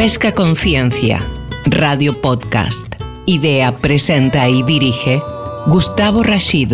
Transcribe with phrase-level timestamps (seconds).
[0.00, 1.20] Pesca Conciencia,
[1.66, 2.94] Radio Podcast.
[3.26, 5.20] Idea, presenta y dirige
[5.66, 6.72] Gustavo Rashid.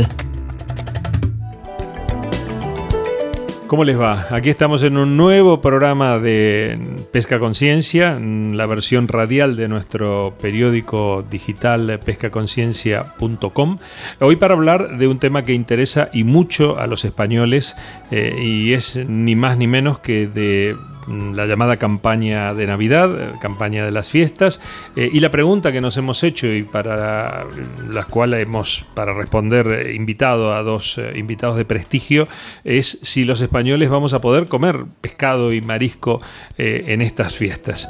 [3.67, 4.29] ¿Cómo les va?
[4.31, 6.79] Aquí estamos en un nuevo programa de
[7.13, 13.79] Pesca Conciencia, la versión radial de nuestro periódico digital pescaconciencia.com.
[14.21, 17.75] Hoy para hablar de un tema que interesa y mucho a los españoles
[18.13, 20.77] eh, y es ni más ni menos que de
[21.09, 24.61] la llamada campaña de Navidad, eh, campaña de las fiestas,
[24.97, 27.45] eh, y la pregunta que nos hemos hecho y para
[27.89, 32.29] las cuales hemos, para responder, eh, invitado a dos invitados de prestigio,
[32.65, 36.21] es si los españoles vamos a poder comer pescado y marisco
[36.59, 37.89] en estas fiestas.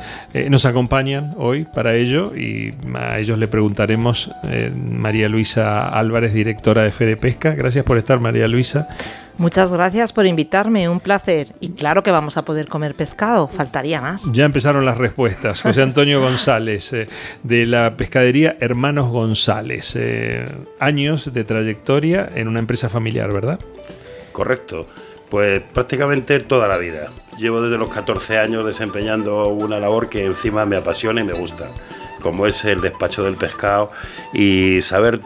[0.51, 4.31] nos acompañan hoy para ello y a ellos le preguntaremos
[4.75, 7.55] María Luisa Álvarez, directora de Fede Pesca.
[7.55, 8.89] Gracias por estar, María Luisa.
[9.39, 11.49] Muchas gracias por invitarme, un placer.
[11.61, 14.23] Y claro que vamos a poder comer pescado, faltaría más.
[14.33, 15.61] Ya empezaron las respuestas.
[15.61, 17.07] José Antonio González, eh,
[17.43, 19.95] de la pescadería Hermanos González.
[19.95, 20.47] Eh,
[20.81, 23.61] años de trayectoria en una empresa familiar, ¿verdad?
[24.33, 24.87] Correcto.
[25.29, 27.11] Pues prácticamente toda la vida.
[27.39, 31.69] Llevo desde los 14 años desempeñando una labor que encima me apasiona y me gusta,
[32.23, 33.91] como es el despacho del pescado
[34.33, 35.21] y saber,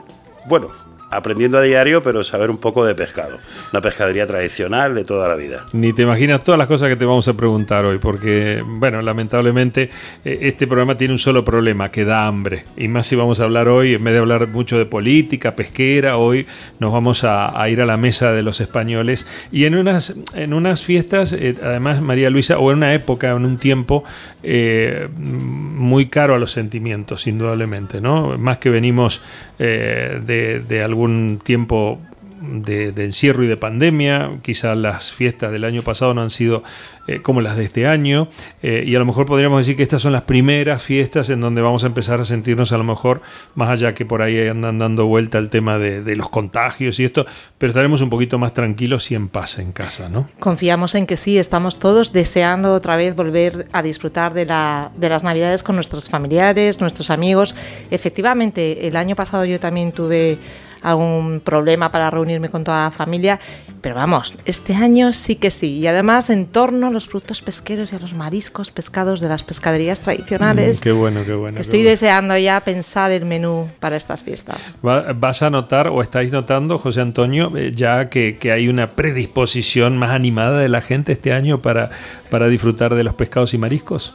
[0.47, 0.69] bueno,
[1.11, 3.39] aprendiendo a diario, pero saber un poco de pescado.
[3.73, 5.67] Una pescadería tradicional de toda la vida.
[5.73, 9.91] Ni te imaginas todas las cosas que te vamos a preguntar hoy, porque, bueno, lamentablemente
[10.25, 12.65] eh, este programa tiene un solo problema, que da hambre.
[12.77, 16.17] Y más si vamos a hablar hoy, en vez de hablar mucho de política, pesquera,
[16.17, 16.47] hoy
[16.79, 19.27] nos vamos a, ir a la mesa de los españoles.
[19.51, 23.45] Y en unas, en unas fiestas, eh, además, María Luisa, o en una época, en
[23.45, 24.05] un tiempo,
[24.45, 28.39] eh, muy caro a los sentimientos, indudablemente, ¿no?
[28.39, 29.23] Más que venimos
[29.59, 31.99] de, de algún algún tiempo
[32.41, 34.39] de, encierro y de pandemia.
[34.43, 36.63] Quizás las fiestas del año pasado no han sido
[37.07, 38.29] eh, como las de este año.
[38.63, 41.61] Eh, y a lo mejor podríamos decir que estas son las primeras fiestas en donde
[41.61, 43.21] vamos a empezar a sentirnos a lo mejor,
[43.55, 47.25] más allá que por ahí andan dando vuelta el tema de, los contagios y esto,
[47.59, 50.29] pero estaremos un poquito más tranquilos y en paz en casa, ¿no?
[50.39, 55.09] Confiamos en que sí, estamos todos deseando otra vez volver a disfrutar de, la, de
[55.09, 57.55] las navidades con nuestros familiares, nuestros amigos.
[57.91, 60.39] Efectivamente, el año pasado yo también tuve
[60.83, 63.41] algún problema para reunirme con toda la familia.
[63.81, 65.79] Pero vamos, este año sí que sí.
[65.79, 69.43] Y además en torno a los productos pesqueros y a los mariscos pescados de las
[69.43, 70.81] pescaderías tradicionales.
[70.81, 71.59] Mm, qué bueno, qué bueno.
[71.59, 74.75] Estoy deseando ya pensar el menú para estas fiestas.
[74.83, 79.97] ¿Vas a notar o estáis notando, José Antonio, eh, ya que, que hay una predisposición
[79.97, 81.91] más animada de la gente este año para,
[82.29, 84.13] para disfrutar de los pescados y mariscos?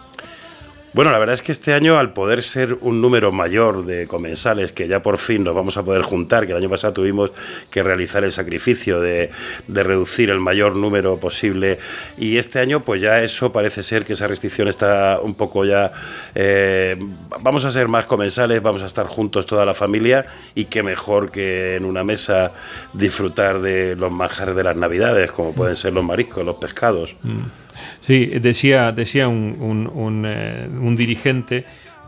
[0.95, 4.71] Bueno, la verdad es que este año, al poder ser un número mayor de comensales,
[4.71, 7.31] que ya por fin nos vamos a poder juntar, que el año pasado tuvimos
[7.69, 9.29] que realizar el sacrificio de,
[9.67, 11.79] reducir el mayor número posible,
[12.17, 15.91] y este año, pues ya eso parece ser que esa restricción está un poco ya.
[16.33, 16.95] Eh,
[17.41, 20.25] vamos a ser más comensales, vamos a estar juntos toda la familia,
[20.55, 22.53] y qué mejor que en una mesa
[22.93, 27.13] disfrutar de los manjares de las Navidades, como pueden ser los mariscos, los pescados.
[27.21, 27.64] Mm.
[28.01, 31.65] Sí, decía, decía un, un, eh, dirigente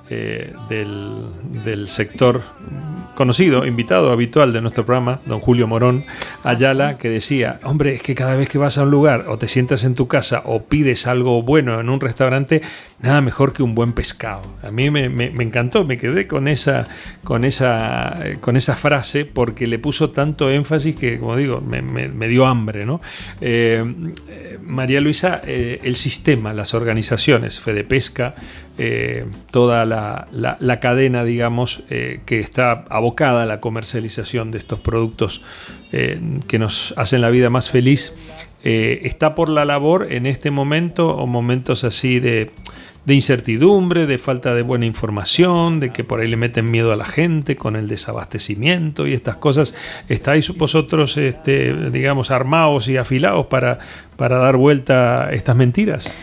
[0.10, 1.26] eh, del,
[1.64, 2.42] del, sector
[3.16, 6.06] conocido, invitado habitual de nuestro programa, don Julio Morón
[6.44, 9.48] Ayala, que decía, hombre, es que cada vez que vas a un lugar o te
[9.48, 12.62] sientas en tu casa o pides algo bueno en un restaurante,
[13.00, 14.42] nada mejor que un buen pescado.
[14.64, 15.06] A mí me,
[15.44, 16.88] encantó, me quedé con esa,
[17.24, 22.48] con, esa, con esa frase porque le puso tanto énfasis que, como digo, me, dio
[22.48, 22.86] hambre.
[22.86, 23.00] ¿no?
[23.40, 23.84] Eh,
[24.64, 28.34] María Luisa, eh, el sistema, las organizaciones, Fede Pesca,
[28.80, 35.42] eh, toda la, la, cadena, digamos, que está abocada a la comercialización de estos productos
[35.92, 38.14] que nos hacen la vida más feliz,
[38.64, 42.52] está por la labor en este momento o momentos así de
[43.08, 46.98] de incertidumbre, de falta de buena información, de que por ahí le meten miedo a
[46.98, 49.74] la gente con el desabastecimiento y estas cosas.
[50.10, 53.80] ¿Estáis vosotros, este, digamos, armados y afilados para,
[54.18, 56.14] para dar vuelta a estas mentiras?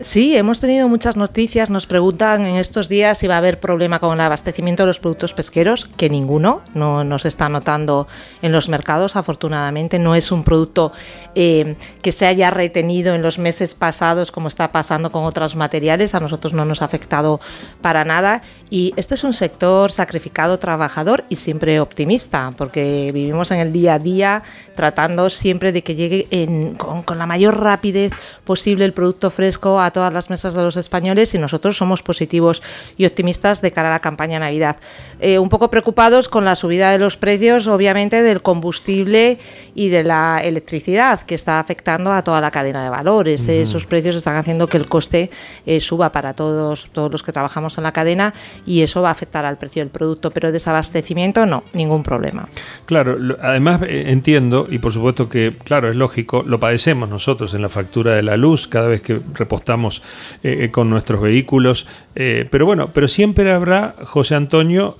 [0.00, 1.70] Sí, hemos tenido muchas noticias.
[1.70, 4.98] Nos preguntan en estos días si va a haber problema con el abastecimiento de los
[4.98, 8.06] productos pesqueros, que ninguno, no, se está notando
[8.42, 9.98] en los mercados, afortunadamente.
[9.98, 10.92] No es un producto
[11.34, 16.14] eh, que se haya retenido en los meses pasados como está pasando con otros materiales.
[16.14, 17.40] A nosotros no nos ha afectado
[17.80, 18.42] para nada.
[18.70, 23.94] Y este es un sector sacrificado, trabajador y siempre optimista, porque vivimos en el día
[23.94, 24.42] a día
[24.74, 28.12] tratando siempre de que llegue con, con la mayor rapidez
[28.44, 32.62] posible el producto fresco a todas las mesas de los españoles y nosotros somos positivos
[32.96, 34.76] y optimistas de cara a la campaña Navidad.
[35.20, 39.38] Eh, un poco preocupados con la subida de los precios, obviamente, del combustible
[39.74, 43.48] y de la electricidad, que está afectando a toda la cadena de valores.
[43.48, 45.30] Esos precios están haciendo que el coste
[45.64, 48.34] eh, suba para todos, todos los que trabajamos en la cadena
[48.66, 52.48] y eso va a afectar al precio del producto, pero desabastecimiento no, ningún problema.
[52.86, 57.62] Claro, además eh, entiendo, y por supuesto que, claro, es lógico, lo padecemos nosotros en
[57.62, 60.02] la factura de la luz cada vez que repostamos
[60.42, 64.96] eh, con nuestros vehículos, pero bueno, pero siempre habrá, José Antonio,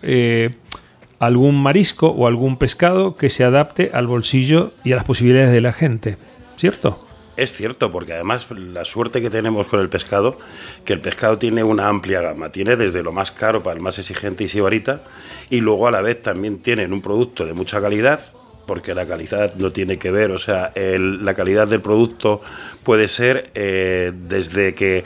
[1.19, 5.61] algún marisco o algún pescado que se adapte al bolsillo y a las posibilidades de
[5.61, 6.17] la gente,
[6.57, 7.07] ¿cierto?
[7.37, 10.37] Es cierto, porque además la suerte que tenemos con el pescado,
[10.85, 13.99] que el pescado tiene una amplia gama, tiene desde lo más caro para el más
[13.99, 15.01] exigente y sibarita,
[15.49, 18.21] y luego a la vez también tienen un producto de mucha calidad,
[18.67, 22.43] porque la calidad no tiene que ver, o sea, la calidad del producto
[22.83, 25.05] puede ser eh, desde que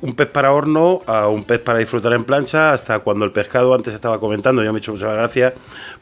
[0.00, 3.74] un pez para horno a un pez para disfrutar en plancha, hasta cuando el pescado
[3.74, 5.54] antes estaba comentando, yo me he hecho mucha gracia,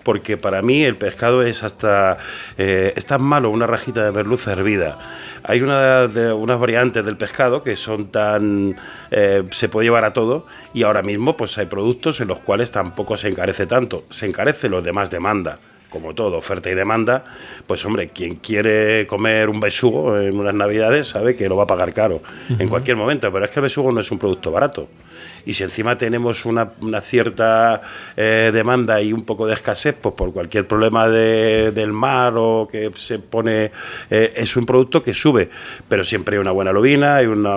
[0.03, 2.19] porque para mí el pescado es hasta,
[2.57, 4.97] eh, es tan malo una rajita de merluza hervida
[5.45, 8.77] hay una unas variantes del pescado que son tan...
[9.11, 12.71] Eh, se puede llevar a todo y ahora mismo pues hay productos en los cuales
[12.71, 14.05] tampoco se encarece tanto.
[14.11, 15.59] Se encarece lo demás demanda
[15.90, 17.25] como todo, oferta y demanda,
[17.67, 21.67] pues hombre, quien quiere comer un besugo en unas navidades sabe que lo va a
[21.67, 22.23] pagar caro
[22.58, 24.88] en cualquier momento, pero es que el besugo no es un producto barato
[25.49, 26.70] y si encima tenemos una,
[27.00, 27.81] cierta
[28.19, 32.90] eh, demanda y un poco de escasez, pues por cualquier problema del mar o que
[32.94, 33.70] se pone,
[34.11, 35.49] eh, es un producto que sube,
[35.88, 37.56] pero siempre hay una buena lobina, hay una,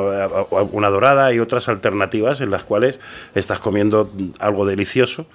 [0.72, 3.02] una dorada y otras alternativas en las cuales
[3.36, 5.26] estás comiendo algo delicioso.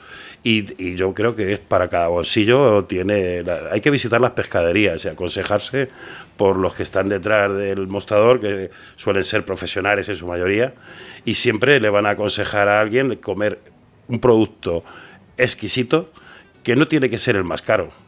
[0.42, 5.08] Y, yo creo que es para cada bolsillo tiene hay que visitar las pescaderías y
[5.08, 5.88] aconsejarse
[6.36, 10.74] por los que están detrás del mostrador que suelen ser profesionales en su mayoría
[11.24, 13.58] y siempre le van a aconsejar a alguien comer
[14.06, 14.84] un producto
[15.36, 16.12] exquisito
[16.62, 18.05] que no tiene que ser el más caro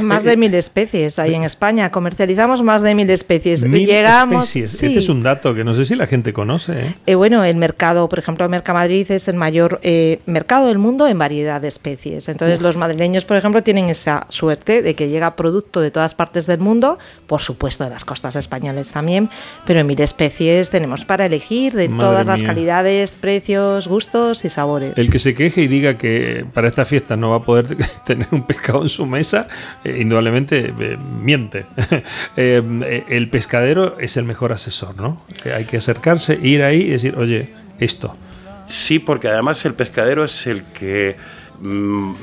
[0.00, 1.90] más de mil especies hay en España.
[1.90, 3.64] Comercializamos más de mil especies.
[3.64, 4.44] Mil Llegamos.
[4.44, 4.82] Especies.
[4.82, 6.72] Este es un dato que no sé si la gente conoce.
[6.72, 6.94] ¿eh?
[7.06, 11.18] Eh, bueno, el mercado, por ejemplo, Mercamadrid es el mayor eh, mercado del mundo en
[11.18, 12.28] variedad de especies.
[12.28, 16.46] Entonces, los madrileños, por ejemplo, tienen esa suerte de que llega producto de todas partes
[16.46, 19.28] del mundo, por supuesto de las costas españolas también,
[19.66, 24.96] pero en mil especies tenemos para elegir de todas las calidades, precios, gustos y sabores.
[24.96, 28.28] El que se queje y diga que para esta fiesta no va a poder tener
[28.30, 31.66] un pescado en su mesa eh, indudablemente eh, miente.
[32.36, 35.16] Eh, el pescadero es el mejor asesor, ¿no?
[35.54, 38.16] hay que acercarse, ir ahí y decir, oye, esto.
[38.66, 41.16] Sí, porque además el pescadero es el que
[41.60, 41.66] mm,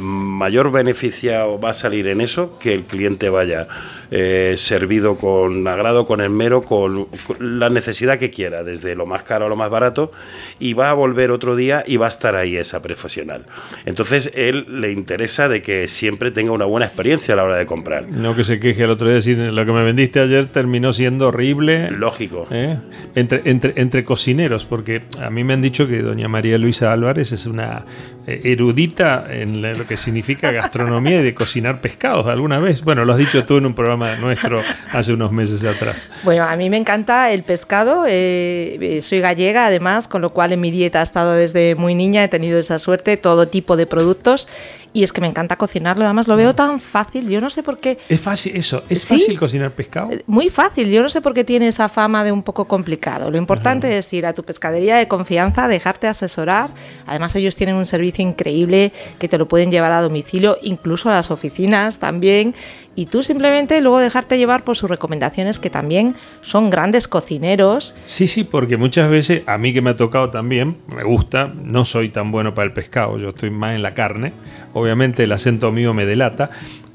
[0.02, 3.68] mayor beneficiado va a salir en eso que el cliente vaya
[4.12, 7.08] eh, servido con agrado, con esmero, con,
[7.40, 10.12] la necesidad que quiera, desde lo más caro a lo más barato,
[10.60, 13.46] y va a volver otro día y va a estar ahí esa profesional.
[13.86, 17.66] Entonces, él le interesa de que siempre tenga una buena experiencia a la hora de
[17.66, 18.10] comprar.
[18.10, 21.28] No que se queje el otro día decir lo que me vendiste ayer terminó siendo
[21.28, 21.92] horrible.
[21.92, 22.48] Lógico.
[22.52, 22.78] ¿Eh?
[23.16, 27.32] Entre, entre, entre cocineros, porque a mí me han dicho que doña María Luisa Álvarez
[27.32, 27.86] es una
[28.28, 32.84] eh, erudita en lo que significa gastronomía y de cocinar pescados alguna vez.
[32.84, 34.62] Bueno, lo has dicho tú en un programa nuestro
[34.92, 36.08] hace unos meses atrás.
[36.24, 38.06] Bueno, a mí me encanta el pescado.
[38.08, 41.96] Eh, eh, soy gallega, además, con lo cual en mi dieta ha estado desde muy
[41.96, 42.24] niña.
[42.24, 44.48] He tenido esa suerte, todo tipo de productos.
[44.92, 47.78] Y es que me encanta cocinarlo, además lo veo tan fácil, yo no sé por
[47.78, 48.00] qué...
[48.10, 50.12] Es fácil eso, es fácil cocinar pescado.
[50.12, 53.30] Eh, muy fácil, yo no sé por qué tiene esa fama de un poco complicado.
[53.30, 56.72] Lo importante es ir a tu pescadería de confianza, dejarte asesorar.
[57.06, 61.14] Además ellos tienen un servicio increíble que te lo pueden llevar a domicilio, incluso a
[61.14, 62.56] las oficinas también.
[62.96, 67.96] Y tú simplemente luego dejarte llevar por sus recomendaciones, que también son grandes cocineros.
[68.06, 71.86] Sí, sí, porque muchas veces, a mí que me ha tocado también, me gusta, no
[71.86, 74.34] soy tan bueno para el pescado, yo estoy más en la carne
[74.74, 76.50] obviamente el acento mío me delata,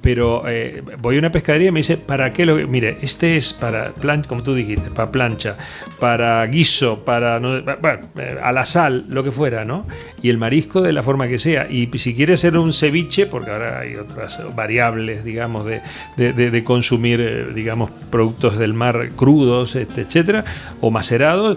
[0.05, 3.55] pero eh, voy a una pescadería y me dice, ¿para qué lo Mire, este es
[3.55, 5.57] para plancha, como tú dijiste, para plancha,
[5.99, 9.87] para guiso, para, bueno, eh, a la sal, lo que fuera, ¿no?
[10.21, 11.71] Y el marisco de la forma que sea.
[11.71, 15.81] Y si quiere ser un ceviche, porque ahora hay otras variables, digamos, de,
[16.19, 20.45] de, consumir, eh, digamos, productos del mar crudos, este, etcétera,
[20.83, 21.57] o macerados,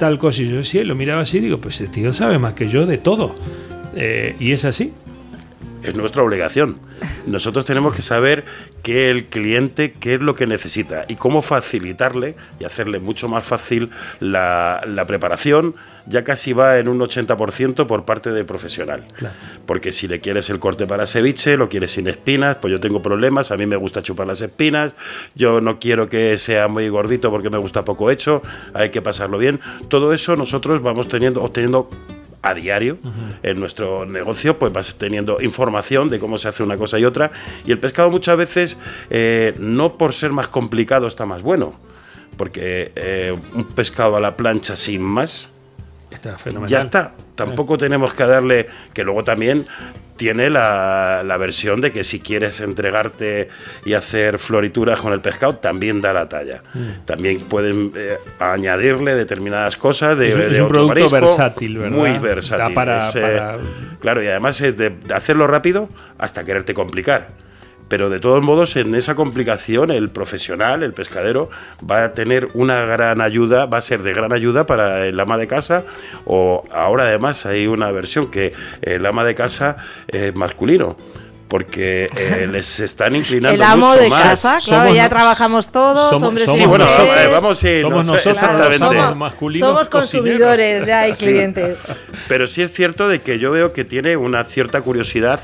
[0.00, 0.42] tal cosa.
[0.42, 2.86] Y yo decía, lo miraba así y digo, pues este tío sabe más que yo
[2.86, 3.36] de todo.
[3.94, 4.92] y es así.
[5.84, 6.80] Es nuestra obligación.
[7.26, 8.44] Nosotros tenemos que saber
[8.82, 13.44] qué el cliente, qué es lo que necesita y cómo facilitarle y hacerle mucho más
[13.44, 15.74] fácil la, preparación.
[16.06, 19.04] Ya casi va en un 80% por parte de profesional.
[19.66, 23.02] Porque si le quieres el corte para ceviche, lo quieres sin espinas, pues yo tengo
[23.02, 24.94] problemas, a mí me gusta chupar las espinas,
[25.34, 29.38] yo no quiero que sea muy gordito porque me gusta poco hecho, hay que pasarlo
[29.38, 29.60] bien.
[29.88, 31.88] Todo eso nosotros vamos teniendo, obteniendo
[32.44, 32.98] a diario
[33.42, 37.32] en nuestro negocio, pues vas teniendo información de cómo se hace una cosa y otra.
[37.64, 41.74] Y el pescado muchas veces, eh, no por ser más complicado, está más bueno.
[42.36, 45.48] Porque eh, un pescado a la plancha sin más,
[46.66, 47.14] ya está.
[47.34, 49.66] Tampoco tenemos que darle, que luego también
[50.16, 53.48] tiene la, versión de que si quieres entregarte
[53.84, 56.62] y hacer florituras con el pescado, también da la talla.
[56.72, 57.04] Mm.
[57.04, 61.96] También pueden eh, añadirle determinadas cosas de, es, un producto versátil, ¿verdad?
[61.96, 62.76] Muy versátil.
[63.16, 63.40] Eh,
[64.00, 67.43] claro, y además es de hacerlo rápido hasta quererte complicar
[67.88, 71.50] pero de todos modos en esa complicación el profesional, el pescadero,
[71.88, 75.36] va a tener una gran ayuda, va a ser de gran ayuda para el ama
[75.36, 75.84] de casa
[76.24, 79.76] o ahora además hay una versión que el ama de casa
[80.08, 80.96] es masculino
[81.48, 84.22] porque eh, les están inclinando el amo mucho de más.
[84.22, 88.36] casa claro ya trabajamos todos somos, hombres somos, sí bueno eh, vamos sí, somos nosotros
[88.36, 88.78] exactamente.
[88.78, 91.80] somos, masculinos somos consumidores ya hay clientes.
[92.28, 95.40] Pero sí es cierto de que yo veo que tiene una cierta curiosidad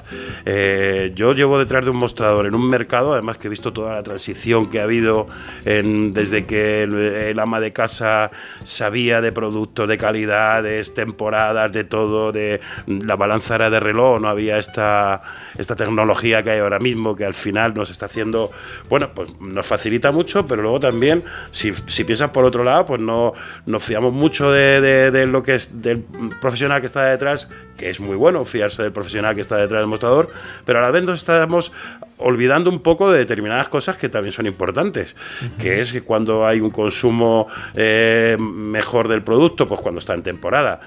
[0.46, 3.94] eh, yo llevo detrás de un mostrador en un mercado además que he visto toda
[3.94, 5.28] la transición que ha habido
[5.64, 8.30] en, desde que el, ama de casa
[8.64, 14.28] sabía de productos de calidades temporadas de todo de la balanza era de reloj no
[14.28, 15.22] había esta
[15.56, 18.50] esta tecnología tecnología que hay ahora mismo, que al final nos está haciendo,
[18.88, 23.34] bueno, pues nos facilita mucho, pero luego también, si, piensas por otro lado, pues no
[23.66, 26.02] nos fiamos mucho de, lo que es del
[26.40, 29.88] profesional que está detrás, que es muy bueno fiarse del profesional que está detrás del
[29.88, 30.28] mostrador,
[30.64, 31.70] pero a la vez nos estamos
[32.16, 35.14] olvidando un poco de determinadas cosas que también son importantes,
[35.58, 40.22] que es que cuando hay un consumo eh, mejor del producto, pues cuando está en
[40.22, 40.80] temporada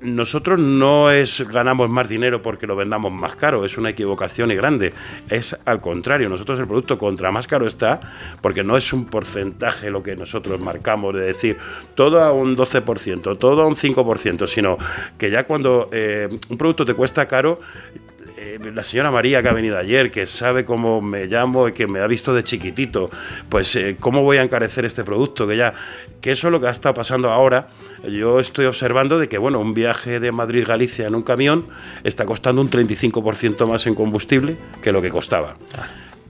[0.00, 4.54] nosotros no es ganamos más dinero porque lo vendamos más caro, es una equivocación y
[4.54, 4.92] grande.
[5.28, 8.00] Es al contrario, nosotros el producto contra más caro está,
[8.40, 11.56] porque no es un porcentaje lo que nosotros marcamos de decir
[11.94, 14.78] todo a un 12%, todo a un 5%, sino
[15.18, 17.60] que ya cuando eh, un producto te cuesta caro,
[18.42, 21.86] eh, la señora María que ha venido ayer, que sabe cómo me llamo y que
[21.86, 23.10] me ha visto de chiquitito,
[23.50, 25.74] pues eh, cómo voy a encarecer este producto, que ya,
[26.22, 27.68] que eso es lo que está pasando ahora.
[28.08, 31.66] Yo estoy observando de que, bueno, un viaje de Madrid-Galicia en un camión
[32.02, 35.56] está costando un 35% más en combustible que lo que costaba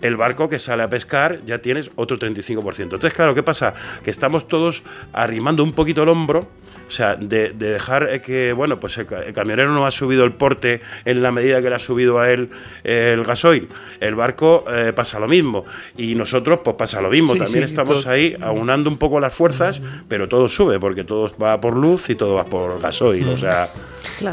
[0.01, 2.81] el barco que sale a pescar ya tienes otro 35%.
[2.81, 3.75] Entonces, claro, ¿qué pasa?
[4.03, 6.49] Que estamos todos arrimando un poquito el hombro,
[6.91, 11.23] o sea, de, dejar que, bueno, pues el, camionero no ha subido el porte en
[11.23, 12.51] la medida que le ha subido a él
[12.83, 13.69] el gasoil.
[14.01, 15.65] El barco eh, pasa lo mismo
[15.97, 17.37] y nosotros pues pasa lo mismo.
[17.37, 21.77] También estamos ahí aunando un poco las fuerzas, pero todo sube porque todo va por
[21.77, 23.71] luz y todo va por gasoil, o sea...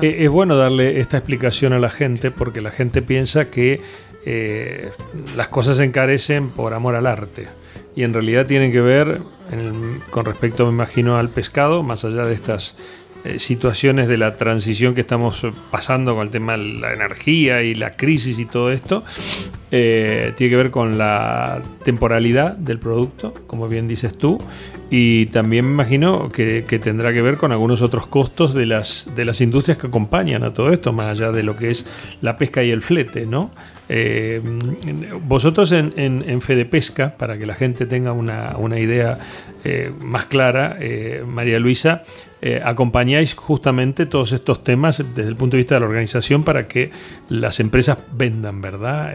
[0.01, 3.81] Eh, es bueno darle esta explicación a la gente porque la gente piensa que
[4.25, 4.89] eh,
[5.35, 7.47] las cosas se encarecen por amor al arte.
[7.97, 9.21] Y en realidad tienen que ver,
[10.11, 12.77] con respecto, me imagino, al pescado, más allá de estas
[13.23, 17.73] eh, situaciones de la transición que estamos pasando con el tema de la energía y
[17.73, 19.03] la crisis y todo esto,
[19.71, 24.37] eh, tiene que ver con la temporalidad del producto, como bien dices tú,
[24.89, 29.25] y también me imagino que, tendrá que ver con algunos otros costos de las, de
[29.25, 31.89] las industrias que acompañan a todo esto, más allá de lo que es
[32.21, 33.51] la pesca y el flete, ¿no?
[33.89, 34.41] Eh,
[35.23, 39.17] vosotros en, en, Fede Pesca, para que la gente tenga una, idea
[39.63, 42.03] eh, más clara, eh, María Luisa,
[42.63, 46.91] acompañáis justamente todos estos temas desde el punto de vista de la organización para que
[47.29, 49.13] las empresas vendan, ¿verdad?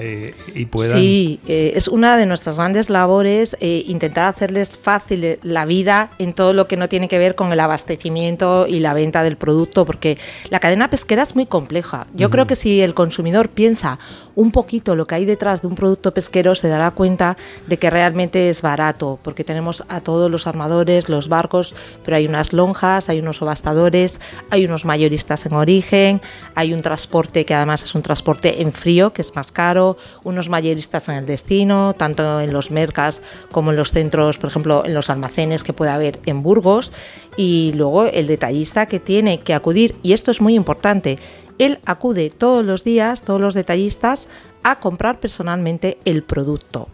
[0.55, 0.99] y puedan...
[0.99, 6.67] Sí, es una de nuestras grandes labores intentar hacerles fácil la vida en todo lo
[6.67, 10.19] que no tiene que ver con el abastecimiento y la venta del producto, porque
[10.51, 12.07] la cadena pesquera es muy compleja.
[12.15, 13.99] Yo creo que si el consumidor piensa
[14.35, 17.37] un poquito lo que hay detrás de un producto pesquero, se dará cuenta
[17.67, 21.75] de que realmente es barato, porque tenemos a todos los armadores, los barcos,
[22.05, 24.21] pero hay unas lonjas, hay unos subastadores,
[24.51, 26.21] hay unos mayoristas en origen,
[26.55, 30.49] hay un transporte que además es un transporte en frío, que es más caro, unos
[30.49, 34.95] mayoristas en el destino, tanto en los mercas como en los centros, por ejemplo, en
[34.95, 36.93] los almacenes que puede haber en Burgos,
[37.37, 41.19] y luego el detallista que tiene que acudir, y esto es muy importante,
[41.65, 44.29] él acude todos los días, todos los detallistas,
[44.63, 46.89] a comprar personalmente el producto.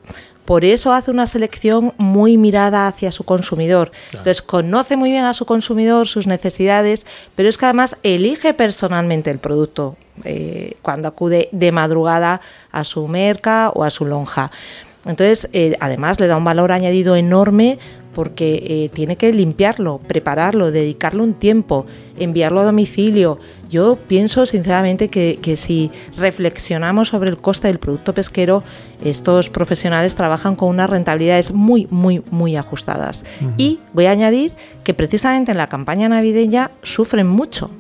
[0.45, 3.93] Por eso hace una selección muy mirada hacia su consumidor.
[4.13, 9.31] Entonces conoce muy bien a su consumidor, sus necesidades, pero es que además elige personalmente
[9.31, 12.41] el producto eh, cuando acude de madrugada
[12.73, 14.51] a su merca o a su lonja.
[15.05, 17.79] Entonces, eh, además le da un valor añadido enorme
[18.19, 21.87] porque eh, tiene que limpiarlo, prepararlo, dedicarle un tiempo,
[22.19, 23.39] enviarlo a domicilio.
[23.71, 28.65] Yo pienso sinceramente que, si reflexionamos sobre el coste del producto pesquero,
[29.05, 33.25] estos profesionales trabajan con unas rentabilidades muy, muy, muy ajustadas.
[33.57, 37.71] Y voy a añadir que precisamente en la campaña navideña sufren mucho.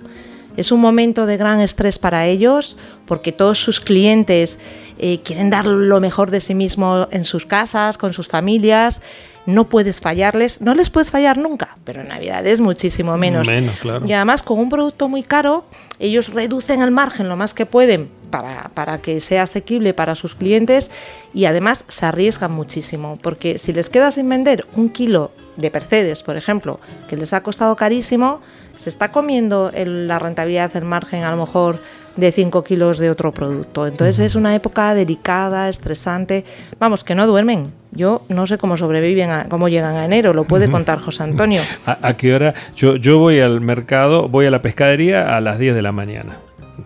[0.57, 2.77] Es un momento de gran estrés para ellos
[3.07, 4.61] porque todos sus clientes
[5.01, 9.01] eh, quieren dar lo mejor de sí mismos en sus casas, con sus familias
[9.49, 13.47] no puedes fallarles, no les puedes fallar nunca, pero en Navidades muchísimo menos.
[13.47, 14.07] Menos, claro.
[14.07, 15.65] Y además con un producto muy caro,
[15.99, 20.35] ellos reducen el margen lo más que pueden para, para, que sea asequible para sus
[20.35, 20.91] clientes
[21.33, 26.23] y además se arriesgan muchísimo, porque si les queda sin vender un kilo de Percedes,
[26.23, 26.79] por ejemplo,
[27.09, 28.43] que les ha costado carísimo,
[28.77, 31.81] se está comiendo la rentabilidad, el margen a lo mejor
[32.19, 33.87] de 5 kilos de otro producto.
[33.87, 36.45] Entonces es una época delicada, estresante.
[36.79, 37.73] Vamos, que no duermen.
[37.93, 41.63] Yo no sé cómo sobreviven, cómo llegan a enero, lo puede contar José Antonio.
[41.87, 42.55] ¿A, qué hora?
[42.77, 46.39] Yo, yo voy al mercado, voy a la pescadería a las 10 de la mañana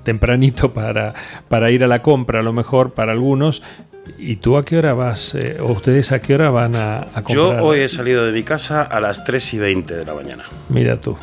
[0.05, 1.15] tempranito para,
[1.49, 3.63] para ir a la compra, a lo mejor para algunos.
[4.19, 5.35] ¿Y tú a qué hora vas?
[5.35, 7.35] Eh, ¿O ustedes a qué hora van a, comprar?
[7.35, 10.45] Yo hoy he salido de mi casa a las 3 y 20 de la mañana.
[10.69, 11.17] Mira tú.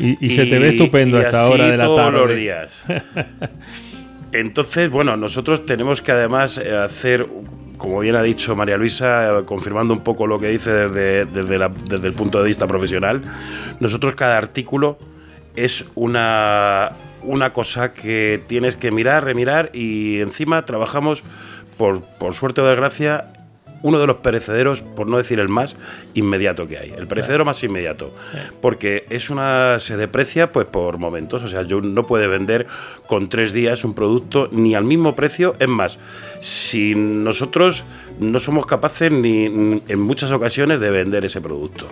[0.00, 2.18] Y, se te ve estupendo a esta hora de la todos tarde.
[2.18, 2.84] los días.
[4.32, 7.26] Entonces, bueno, nosotros tenemos que además eh, hacer,
[7.76, 12.06] como bien ha dicho María Luisa, eh, confirmando un poco lo que dice desde, desde,
[12.06, 13.20] el punto de vista profesional,
[13.80, 14.98] nosotros cada artículo
[15.56, 16.92] es una,
[17.22, 21.24] una cosa que tienes que mirar, remirar y encima trabajamos,
[21.76, 23.26] por, por suerte o desgracia,
[23.82, 25.76] uno de los perecederos, por no decir el más
[26.14, 28.14] inmediato que hay, el perecedero más inmediato,
[28.60, 32.66] porque es una se deprecia pues por momentos, o sea, yo no puede vender
[33.06, 35.98] con tres días un producto ni al mismo precio, es más,
[36.40, 37.84] si nosotros
[38.18, 41.86] no somos capaces ni en muchas ocasiones de vender ese producto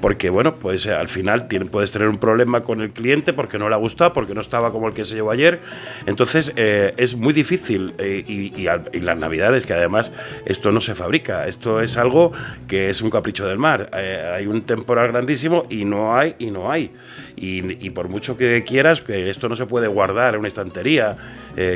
[0.00, 3.68] porque bueno, pues eh, al final puedes tener un problema con el cliente porque no
[3.68, 5.60] le ha gustado, porque no estaba como el que se llevó ayer.
[6.06, 10.12] Entonces eh, es muy difícil eh, y, las navidades, que además
[10.44, 12.32] esto no se fabrica, esto es algo
[12.68, 13.90] que es un capricho del mar.
[13.92, 16.90] hay un temporal grandísimo y no hay y no hay.
[17.36, 21.16] Y, por mucho que quieras, que esto no se puede guardar en una estantería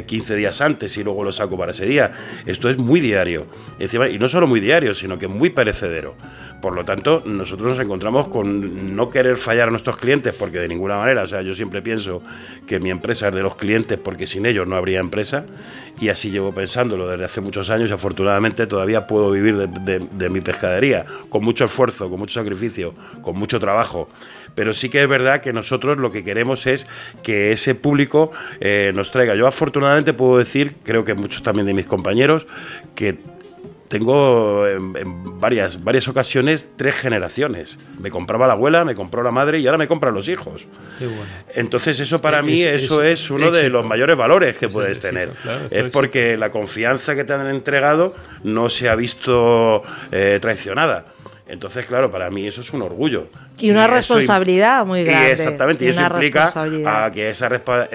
[0.07, 2.13] 15 días antes y luego lo saco para ese día.
[2.45, 3.47] Esto es muy diario.
[3.79, 6.15] y no solo muy diario, sino que muy perecedero.
[6.65, 10.67] Por lo tanto, nosotros nos encontramos con no querer fallar a nuestros clientes, porque de
[10.67, 12.23] ninguna manera, o sea, yo siempre pienso
[12.67, 15.45] que mi empresa es de los clientes porque sin ellos no habría empresa,
[16.01, 20.41] y así llevo pensándolo desde hace muchos años y afortunadamente todavía puedo vivir de, mi
[20.41, 24.09] pescadería, con mucho esfuerzo, con mucho sacrificio, con mucho trabajo.
[24.55, 26.87] Pero sí que es verdad que nosotros lo que queremos es
[27.23, 29.35] que ese público eh, nos traiga.
[29.35, 32.47] Yo afortunadamente puedo decir, creo que muchos también de mis compañeros,
[32.95, 33.19] que
[33.89, 37.79] tengo en, varias, varias ocasiones tres generaciones.
[38.01, 40.67] Me compraba la abuela, me compró la madre y ahora me compran los hijos.
[41.55, 45.33] Entonces eso para mí eso es, uno de los mayores valores que puedes tener.
[45.71, 51.07] es porque la confianza que te han entregado no se ha visto eh, traicionada.
[51.47, 53.29] Entonces, claro, para mí eso es un orgullo.
[53.59, 55.33] Y una responsabilidad muy grande.
[55.33, 56.53] exactamente, y, eso implica
[56.87, 57.49] a que esa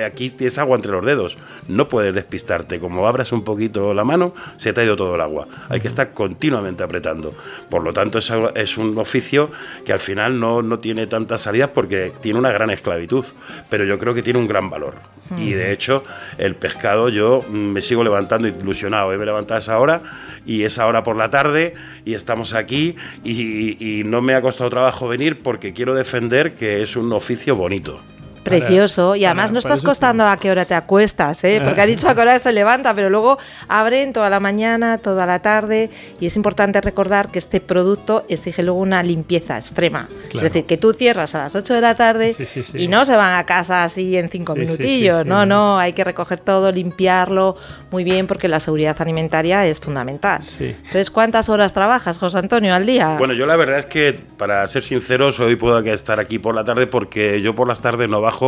[0.05, 1.37] aquí tienes agua entre los dedos.
[1.67, 2.79] No puedes despistarte.
[2.79, 5.47] Como abras un poquito la mano, se te ha ido todo el agua.
[5.67, 7.33] Hay que estar continuamente apretando.
[7.69, 9.51] Por lo tanto, es, un oficio
[9.85, 13.25] que al final no, no tiene tantas salidas porque tiene una gran esclavitud.
[13.69, 14.95] Pero yo creo que tiene un gran valor.
[15.37, 16.03] Y de hecho,
[16.39, 19.13] el pescado yo me sigo levantando ilusionado.
[19.13, 19.17] ¿eh?
[19.17, 20.01] Me levantas a esa hora
[20.45, 24.69] y es ahora por la tarde y estamos aquí y, y no me ha costado
[24.71, 27.99] trabajo venir porque quiero defender que es un oficio bonito.
[28.43, 29.15] Precioso.
[29.15, 31.61] y además no estás costando a qué hora te acuestas, ¿eh?
[31.63, 35.25] porque ha dicho a qué hora se levanta, pero luego abren toda la mañana, toda
[35.25, 35.89] la tarde.
[36.19, 40.07] Y es importante recordar que este producto exige luego una limpieza extrema.
[40.33, 42.35] Es decir, que tú cierras a las 8 de la tarde
[42.73, 45.25] y no se van a casa así en cinco minutillos.
[45.25, 47.55] no, no, hay que recoger todo, limpiarlo
[47.91, 50.41] muy bien, porque la seguridad alimentaria es fundamental.
[50.59, 53.15] Entonces, ¿cuántas horas trabajas, José Antonio, al día?
[53.17, 56.63] Bueno, yo la verdad es que, para ser sinceros, hoy puedo estar aquí por la
[56.63, 58.38] tarde porque yo por las tardes no bajo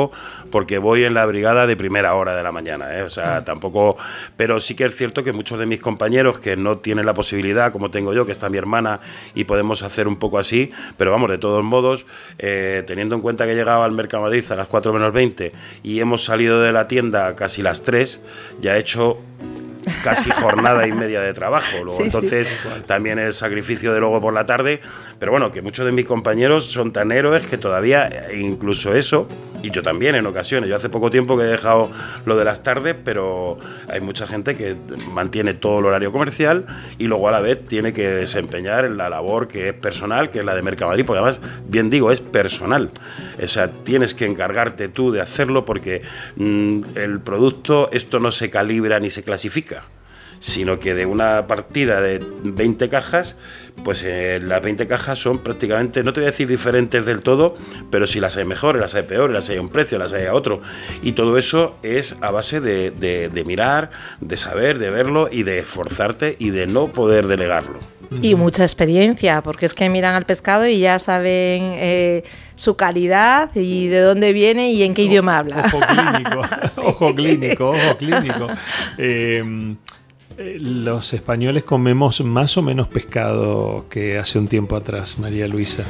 [0.51, 3.03] porque voy en la brigada de primera hora de la mañana, ¿eh?
[3.03, 3.45] o sea, ah.
[3.45, 3.97] tampoco,
[4.37, 7.71] pero sí que es cierto que muchos de mis compañeros que no tienen la posibilidad,
[7.71, 8.99] como tengo yo, que está mi hermana
[9.35, 12.05] y podemos hacer un poco así, pero vamos, de todos modos,
[12.39, 15.51] eh, teniendo en cuenta que llegaba al Mercado Madrid a las 4 menos 20
[15.83, 18.23] y hemos salido de la tienda casi las 3,
[18.59, 19.17] ya he hecho
[20.03, 21.83] casi jornada y media de trabajo.
[21.83, 22.51] Luego, entonces,
[22.85, 24.81] también el sacrificio de luego por la tarde.
[25.19, 29.27] Pero bueno, que muchos de mis compañeros son tan héroes que todavía, eh, incluso eso,
[29.61, 30.69] y yo también en ocasiones.
[30.69, 31.91] Yo hace poco tiempo que he dejado
[32.25, 33.57] lo de las tardes, pero
[33.89, 34.75] hay mucha gente que
[35.13, 36.65] mantiene todo el horario comercial
[36.97, 40.45] y luego a la vez tiene que desempeñar la labor que es personal, que es
[40.45, 42.91] la de Mercamadrid, porque además, bien digo, es personal.
[43.41, 46.01] O sea, tienes que encargarte tú de hacerlo porque
[46.35, 49.85] mm, el producto, esto no se calibra ni se clasifica
[50.41, 53.37] sino que de una partida de 20 cajas,
[53.83, 57.55] pues eh, las 20 cajas son prácticamente, no te voy a decir diferentes del todo,
[57.91, 60.25] pero si las hay mejores, las hay peores, las hay a un precio, las hay
[60.25, 60.61] a otro.
[61.03, 66.35] Y todo eso es a base de, mirar, de saber, de verlo y de esforzarte
[66.39, 67.77] y de no poder delegarlo.
[68.21, 72.23] Y mucha experiencia, porque es que miran al pescado y ya saben eh,
[72.55, 75.65] su calidad y de dónde viene y en qué idioma habla.
[75.65, 76.41] Ojo clínico,
[76.83, 78.47] ojo clínico, ojo clínico.
[78.97, 79.75] Eh,
[80.37, 85.85] los españoles comemos más o menos pescado que hace un tiempo atrás, María Luisa.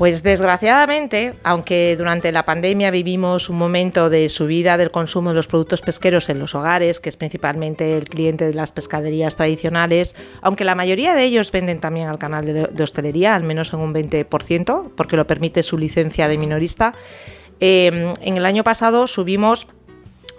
[0.00, 5.46] Pues desgraciadamente, aunque durante la pandemia vivimos un momento de subida del consumo de los
[5.46, 10.64] productos pesqueros en los hogares, que es principalmente el cliente de las pescaderías tradicionales, aunque
[10.64, 14.92] la mayoría de ellos venden también al canal de, hostelería, al menos en un 20%,
[14.96, 16.94] porque lo permite su licencia de minorista,
[17.60, 19.66] eh, en el año pasado subimos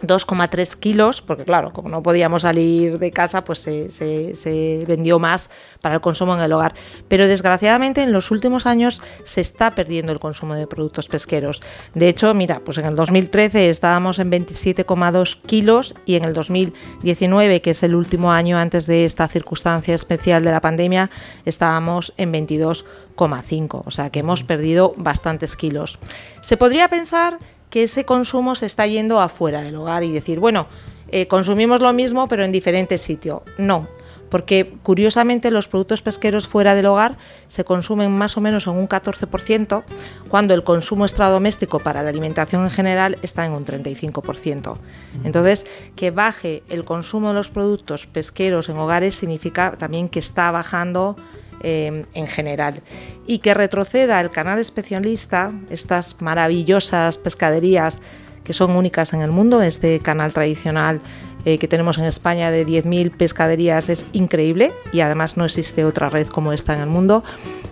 [0.01, 5.49] 2,3 kilos, porque claro, como no podíamos salir de casa, pues se, vendió más
[5.81, 6.73] para el consumo en el hogar.
[7.07, 11.61] Pero desgraciadamente en los últimos años se está perdiendo el consumo de productos pesqueros.
[11.93, 17.61] De hecho, mira, pues en el 2013 estábamos en 27,2 kilos y en el 2019,
[17.61, 21.09] que es el último año antes de esta circunstancia especial de la pandemia,
[21.45, 23.83] estábamos en 22,5.
[23.85, 25.99] O sea que hemos perdido bastantes kilos.
[26.41, 27.37] Se podría pensar
[27.71, 30.67] que ese consumo se está yendo afuera del hogar y decir, bueno,
[31.07, 33.41] eh, consumimos lo mismo pero en diferentes sitios.
[33.57, 33.87] No,
[34.31, 38.87] porque curiosamente los productos pesqueros fuera del hogar se consumen más o menos en un
[38.87, 39.83] 14%,
[40.29, 44.77] cuando el consumo extradoméstico para la alimentación en general está en un 35%.
[45.25, 50.49] Entonces, que baje el consumo de los productos pesqueros en hogares significa también que está
[50.51, 51.17] bajando
[51.63, 52.81] Em, en general.
[53.27, 58.01] Y que retroceda el canal especialista, estas maravillosas pescaderías
[58.43, 61.01] que son únicas en el mundo, este canal tradicional
[61.45, 66.09] eh, que tenemos en España de 10.000 pescaderías es increíble y además no existe otra
[66.09, 67.23] red como esta en el mundo.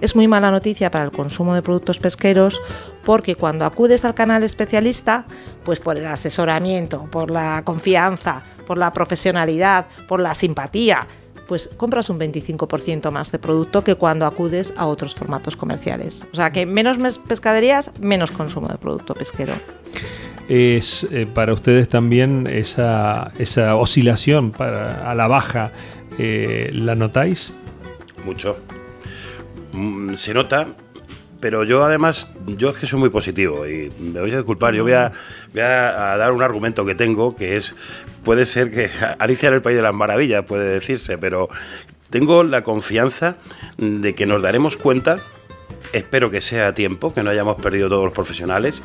[0.02, 2.62] Es muy mala noticia para el consumo de productos pesqueros
[3.04, 5.26] porque cuando acudes al canal especialista,
[5.64, 11.08] pues por el asesoramiento, por la confianza, por la profesionalidad, por la simpatía,
[11.50, 16.24] pues compras un 25% más de producto que cuando acudes a otros formatos comerciales.
[16.32, 19.54] O sea que menos pescaderías, menos consumo de producto pesquero.
[20.48, 25.72] Es eh, para ustedes también esa, esa oscilación para, a la baja,
[26.20, 27.52] eh, ¿la notáis?
[28.24, 28.58] Mucho.
[29.74, 30.68] Mm, se nota,
[31.40, 34.84] pero yo además, yo es que soy muy positivo y me vais a disculpar, yo
[34.84, 35.12] voy a,
[35.54, 37.76] voy a, dar un argumento que tengo que es
[38.24, 41.50] puede ser que Alicia en el País de las Maravillas, puede decirse, pero
[42.10, 43.38] tengo la confianza
[43.78, 45.18] de que nos daremos cuenta,
[45.94, 48.84] espero que sea a tiempo, que no hayamos perdido todos los profesionales,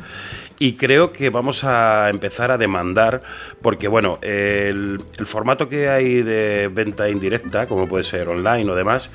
[0.59, 3.21] y creo que vamos a empezar a demandar,
[3.61, 9.09] porque bueno, el, formato que hay de venta indirecta, como puede ser online o demás,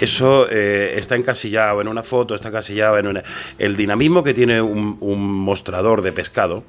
[0.00, 3.22] eso eh, está encasillado en una foto, está encasillado en
[3.58, 6.64] el dinamismo que tiene un, un mostrador de pescado,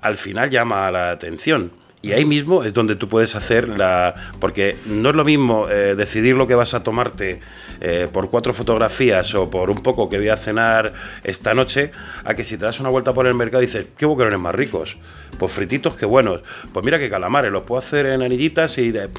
[0.00, 1.70] al final llama la atención.
[2.02, 4.32] Y ahí mismo es donde tú puedes hacer la...
[4.40, 7.40] Porque no es lo mismo eh, decidir lo que vas a tomarte
[7.80, 11.92] eh, por cuatro fotografías o por un poco que voy a cenar esta noche,
[12.24, 14.54] a que si te das una vuelta por el mercado y dices, ¿qué boquerones más
[14.54, 14.96] ricos?
[15.38, 16.40] Pues frititos, qué buenos.
[16.72, 18.92] Pues mira que calamares, los puedo hacer en anillitas y...
[18.92, 19.10] De,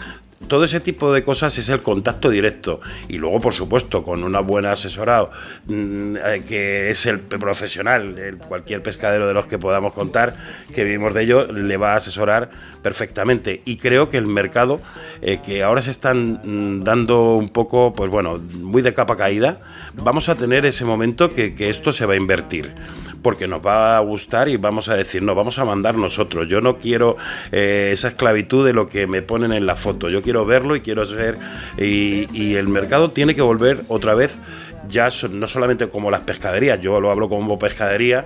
[0.47, 2.81] todo ese tipo de cosas es el contacto directo.
[3.07, 5.31] Y luego, por supuesto, con una buena asesorado,
[5.67, 10.35] mm, eh, que es el profesional, cualquier pescadero de los que podamos contar,
[10.73, 12.49] que vivimos de ello, le va a asesorar
[12.81, 13.61] perfectamente.
[13.65, 14.81] Y creo que el mercado,
[15.21, 19.59] eh, que ahora se están mm, dando un poco, pues bueno, muy de capa caída,
[19.93, 22.71] vamos a tener ese momento que, que esto se va a invertir
[23.21, 26.47] porque nos va a gustar y vamos a decir, no, vamos a mandar nosotros.
[26.47, 27.17] Yo no quiero
[27.51, 30.09] eh, esa esclavitud de lo que me ponen en la foto.
[30.09, 31.37] Yo quiero verlo y quiero ser.
[31.77, 34.37] Y, el mercado tiene que volver otra vez,
[34.87, 38.25] ya no solamente como las pescaderías, yo lo hablo como pescadería,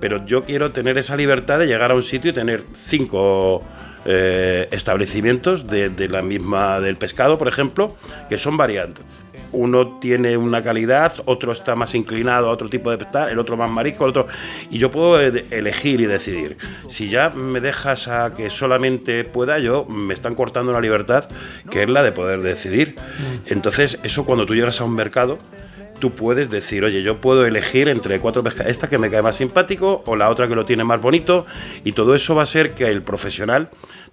[0.00, 3.62] pero yo quiero tener esa libertad de llegar a un sitio y tener cinco.
[4.08, 7.96] Eh, establecimientos de, de, la misma del pescado, por ejemplo,
[8.28, 9.04] que son variantes
[9.52, 13.56] uno tiene una calidad, otro está más inclinado a otro tipo de pescado, el otro
[13.56, 14.26] más marisco, el otro.
[14.70, 16.56] Y yo puedo elegir y decidir.
[16.88, 21.28] Si ya me dejas a que solamente pueda yo, me están cortando una libertad
[21.70, 22.96] que es la de poder decidir.
[23.46, 25.38] Entonces, eso cuando tú llegas a un mercado,
[25.98, 29.36] tú puedes decir, oye, yo puedo elegir entre cuatro pescas, esta que me cae más
[29.36, 31.46] simpático o la otra que lo tiene más bonito,
[31.84, 33.70] y todo eso va a ser que el profesional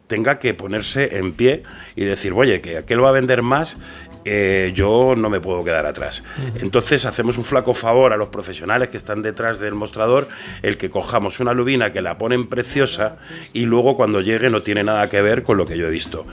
[0.08, 1.64] tenga que ponerse en pie
[1.96, 3.78] y decir, oye, que aquel va a vender más.
[4.26, 6.24] Eh, yo no me puedo quedar atrás.
[6.56, 10.28] Entonces hacemos un flaco favor a los profesionales que están detrás del mostrador,
[10.62, 13.18] el que cojamos una lubina que la ponen preciosa
[13.54, 16.26] y luego cuando llegue no tiene nada que ver con lo que yo he visto.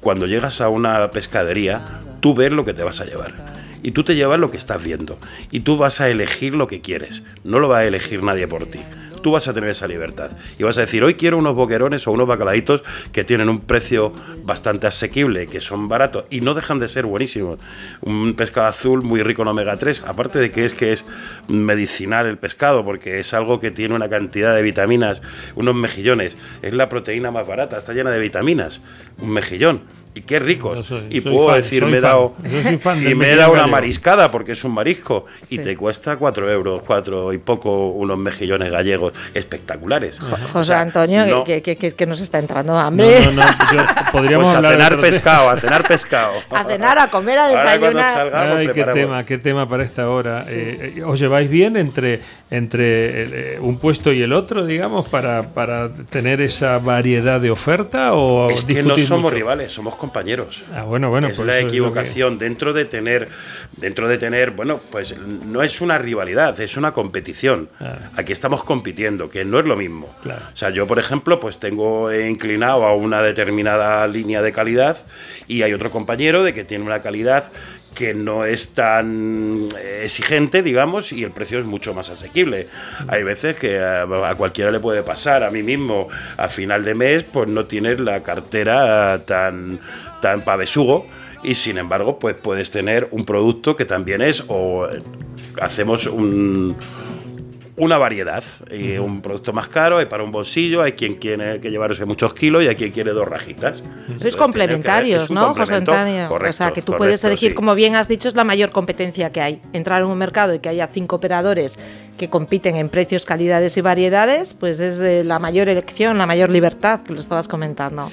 [0.00, 1.84] Cuando llegas a una pescadería,
[2.20, 4.82] tú ves lo que te vas a llevar y tú te llevas lo que estás
[4.82, 5.18] viendo
[5.50, 8.66] y tú vas a elegir lo que quieres, no lo va a elegir nadie por
[8.66, 8.80] ti.
[9.24, 12.12] Tú vas a tener esa libertad y vas a decir, hoy quiero unos boquerones o
[12.12, 16.88] unos bacalaitos que tienen un precio bastante asequible, que son baratos y no dejan de
[16.88, 17.58] ser buenísimos.
[18.02, 21.06] Un pescado azul muy rico en omega 3, aparte de que es que es
[21.48, 25.22] medicinal el pescado, porque es algo que tiene una cantidad de vitaminas,
[25.54, 28.82] unos mejillones, es la proteína más barata, está llena de vitaminas,
[29.18, 30.03] un mejillón.
[30.16, 30.74] Y qué rico.
[30.76, 32.34] Yo soy- y soy puedo fan, decir, me he dado,
[33.04, 36.82] y me he dado una mariscada porque es un marisco y te cuesta cuatro euros,
[36.86, 40.20] cuatro y poco unos mejillones gallegos espectaculares.
[40.20, 43.20] José O sea, Antonio, no- que, que- que- que nos está entrando hambre.
[43.26, 46.34] no, no, yo- podríamos pues a cenar pescado, a cenar pescado.
[46.50, 48.14] A cenar, a comer, a desayunar.
[48.14, 50.44] salgamos Ay, qué tema, qué tema para esta hora.
[50.48, 55.42] Eh, eh, ¿Os lleváis bien entre, entre eh, un puesto y el otro, digamos, para,
[55.54, 58.14] para tener esa variedad de oferta?
[58.14, 59.34] ¿O Es que no somos mucho?
[59.34, 60.62] rivales, somos compañeros.
[60.74, 63.28] Ah, bueno, bueno, es pues la es que- equivocación dentro de tener
[63.76, 67.68] dentro de tener bueno pues no es una rivalidad es una competición
[68.16, 70.42] aquí estamos compitiendo que no es lo mismo Claro.
[70.52, 74.96] o sea yo por ejemplo pues tengo inclinado a una determinada línea de calidad
[75.48, 77.50] y hay otro compañero de que tiene una calidad
[77.94, 79.68] que no es tan
[80.02, 82.68] exigente, digamos, y el precio es mucho más asequible.
[83.08, 87.24] Hay veces que a, cualquiera le puede pasar, a mí mismo, a final de mes,
[87.24, 89.78] pues no tienes la cartera tan,
[90.20, 91.06] tan pa' besugo,
[91.42, 95.02] y sin embargo, pues puedes tener un producto que también es, o eh,
[95.60, 96.74] hacemos un,
[97.76, 98.44] una variedad.
[98.70, 102.34] Y un producto más caro, hay para un bolsillo, hay quien quiere que llevarse muchos
[102.34, 103.78] kilos y hay quien quiere dos rajitas.
[104.06, 105.76] Sois tiene complementarios, ¿no, José.
[105.76, 106.32] Antonio?
[106.32, 107.54] o sea, que tú correcto, puedes elegir, sí.
[107.54, 109.60] como bien has dicho, es la mayor competencia que hay.
[109.72, 111.78] Entrar en un mercado y que haya cinco operadores
[112.18, 116.50] que compiten en precios, calidades y variedades, pues es eh, la mayor elección, la mayor
[116.50, 118.10] libertad, que lo estabas comentando.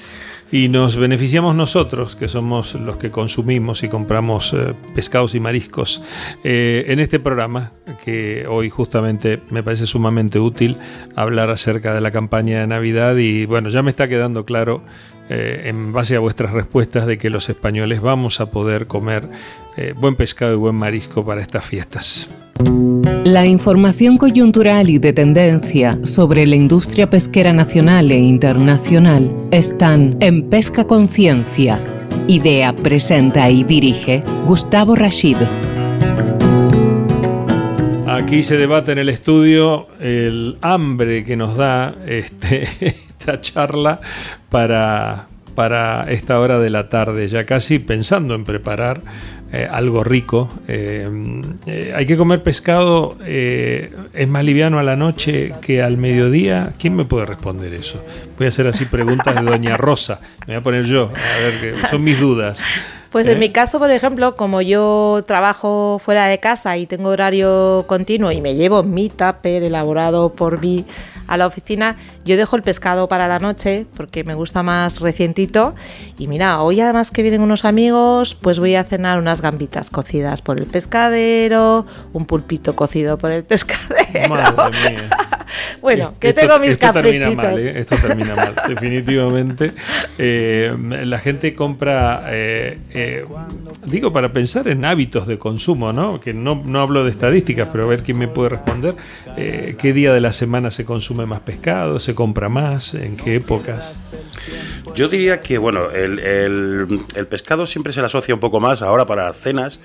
[0.51, 6.03] Y nos beneficiamos nosotros, que somos los que consumimos y compramos eh, pescados y mariscos,
[6.43, 7.71] eh, en este programa,
[8.03, 10.77] que hoy justamente me parece sumamente útil
[11.15, 14.81] hablar acerca de la campaña de Navidad y bueno, ya me está quedando claro,
[15.29, 19.29] eh, en base a vuestras respuestas, de que los españoles vamos a poder comer
[19.77, 22.29] eh, buen pescado y buen marisco para estas fiestas.
[23.23, 30.49] La información coyuntural y de tendencia sobre la industria pesquera nacional e internacional están en
[30.49, 31.79] Pesca Conciencia.
[32.27, 35.37] Idea, presenta y dirige Gustavo Rashid.
[38.15, 44.01] Aquí se debate en el estudio el hambre que nos da este, esta charla
[44.49, 49.01] para, para esta hora de la tarde, ya casi pensando en preparar
[49.53, 50.49] eh, algo rico.
[50.67, 51.09] Eh,
[51.65, 56.73] eh, hay que comer pescado, eh, es más liviano a la noche que al mediodía.
[56.77, 58.03] ¿Quién me puede responder eso?
[58.37, 60.19] Voy a hacer así preguntas de Doña Rosa.
[60.41, 62.61] Me voy a poner yo, a ver, que son mis dudas.
[63.11, 63.33] Pues ¿Eh?
[63.33, 68.31] en mi caso, por ejemplo, como yo trabajo fuera de casa y tengo horario continuo
[68.31, 70.85] y me llevo mi tupper elaborado por mí
[71.31, 75.73] a la oficina, yo dejo el pescado para la noche porque me gusta más recientito.
[76.17, 80.41] Y mira, hoy además que vienen unos amigos, pues voy a cenar unas gambitas cocidas
[80.41, 84.29] por el pescadero, un pulpito cocido por el pescadero.
[84.29, 85.09] Madre mía.
[85.81, 87.79] Bueno, que Esto- tengo mis esto termina mal, ¿eh?
[87.81, 89.73] Esto termina mal, definitivamente.
[90.17, 93.25] Eh, la gente compra, eh, eh,
[93.85, 96.21] digo, para pensar en hábitos de consumo, ¿no?
[96.21, 98.95] Que no, no hablo de estadísticas, pero a ver quién me puede responder.
[99.35, 101.99] ¿Qué día de la semana se consume más pescado?
[101.99, 102.93] ¿Se compra más?
[102.93, 104.13] ¿En qué épocas?
[104.93, 108.81] Yo diría que, bueno, el, el- el pescado siempre se le asocia un poco más
[108.81, 109.79] ahora para las cenas,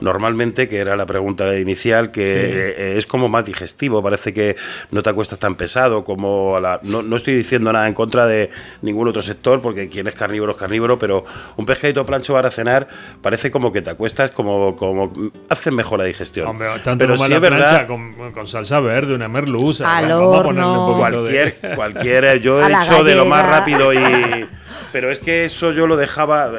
[0.00, 4.56] normalmente, que era la pregunta inicial, que eh, es como más digestivo, parece que
[4.90, 6.80] no te acuestas tan pesado como a la...
[6.84, 8.50] No, no estoy diciendo nada en contra de
[8.82, 11.24] ningún otro sector, porque quien es carnívoro es carnívoro, pero
[11.56, 12.88] un pescadito plancho para cenar
[13.20, 14.76] parece como que te acuestas como...
[14.76, 15.12] como
[15.48, 16.46] hace mejor la digestión.
[16.46, 17.86] Hombre, tanto pero como sí la es verdad...
[17.86, 19.96] plancha con, con salsa verde, una merluza.
[19.96, 20.98] Al vamos a ponerle un horno.
[20.98, 24.46] poquito de- Cualquier, cualquier, yo he hecho de lo más rápido y
[24.92, 26.50] pero es que eso yo lo dejaba,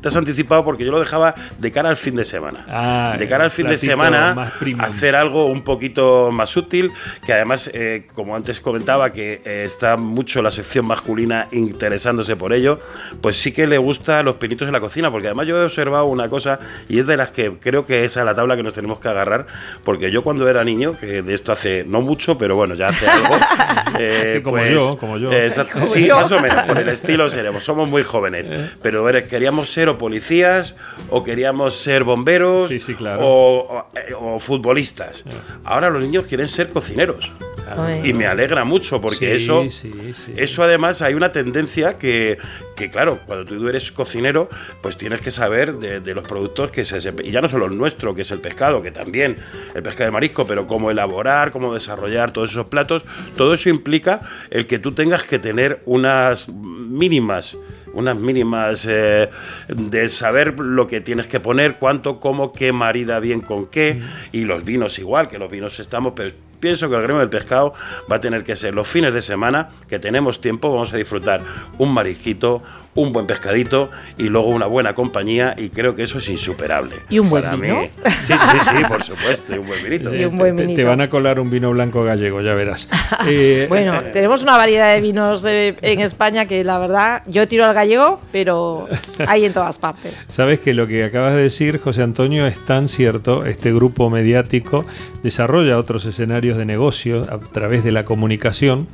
[0.00, 2.64] te has anticipado porque yo lo dejaba de cara al fin de semana.
[2.68, 6.90] Ah, de cara al fin de semana, hacer algo un poquito más útil,
[7.26, 12.52] que además, eh, como antes comentaba, que eh, está mucho la sección masculina interesándose por
[12.52, 12.80] ello,
[13.20, 16.06] pues sí que le gusta los pinitos en la cocina, porque además yo he observado
[16.06, 16.58] una cosa,
[16.88, 19.08] y es de las que creo que es a la tabla que nos tenemos que
[19.08, 19.46] agarrar,
[19.82, 23.06] porque yo cuando era niño, que de esto hace no mucho, pero bueno, ya hace
[23.08, 23.36] algo.
[23.98, 25.32] eh, Sí, como pues, yo, como yo.
[25.32, 28.48] eh, sí, más o menos, por el estilo seremos, somos muy jóvenes,
[28.82, 30.76] pero a ver, queríamos ser o policías,
[31.10, 33.26] o queríamos ser bomberos, Sí, sí, claro.
[33.26, 35.24] o, o- eh, o futbolistas.
[35.64, 37.32] Ahora los niños quieren ser cocineros.
[37.76, 38.10] Ay.
[38.10, 40.32] Y me alegra mucho porque Sí, eso, sí, sí.
[40.36, 42.36] eso además hay una tendencia que,
[42.76, 44.50] que, claro, cuando tú eres cocinero,
[44.82, 46.98] pues tienes que saber de, de los productos que se...
[47.24, 49.36] Y ya no solo el nuestro, que es el pescado, que también,
[49.74, 54.20] el pescado de marisco, pero cómo elaborar, cómo desarrollar todos esos platos, todo eso implica
[54.50, 56.48] el que tú tengas que tener unas
[56.94, 57.56] mínimas
[57.94, 59.30] unas mínimas eh,
[59.68, 64.00] de saber lo que tienes que poner, cuánto, cómo, qué marida bien con qué,
[64.32, 67.74] y los vinos igual, que los vinos estamos, pero pienso que el gremio del pescado
[68.10, 71.40] va a tener que ser los fines de semana, que tenemos tiempo, vamos a disfrutar
[71.78, 72.62] un marisquito,
[72.94, 76.96] un buen pescadito y luego una buena compañía, y creo que eso es insuperable.
[77.08, 77.80] ¿Y un buen para vino?
[77.82, 77.90] mí.
[78.20, 80.14] Sí, sí, sí, por supuesto, y un buen vinito.
[80.14, 80.88] Y un Te- buen te, te vinito.
[80.88, 82.88] van a colar un vino blanco gallego, ya verás.
[83.26, 87.64] Eh, Bueno, tenemos una variedad de vinos eh, en España que la verdad yo tiro
[87.64, 88.86] al gallego, pero
[89.26, 90.12] hay en todas partes.
[90.28, 93.44] Sabes que lo que acabas de decir, José Antonio, es tan cierto.
[93.46, 94.84] Este grupo mediático
[95.22, 98.88] desarrolla otros escenarios de negocio a través de la comunicación,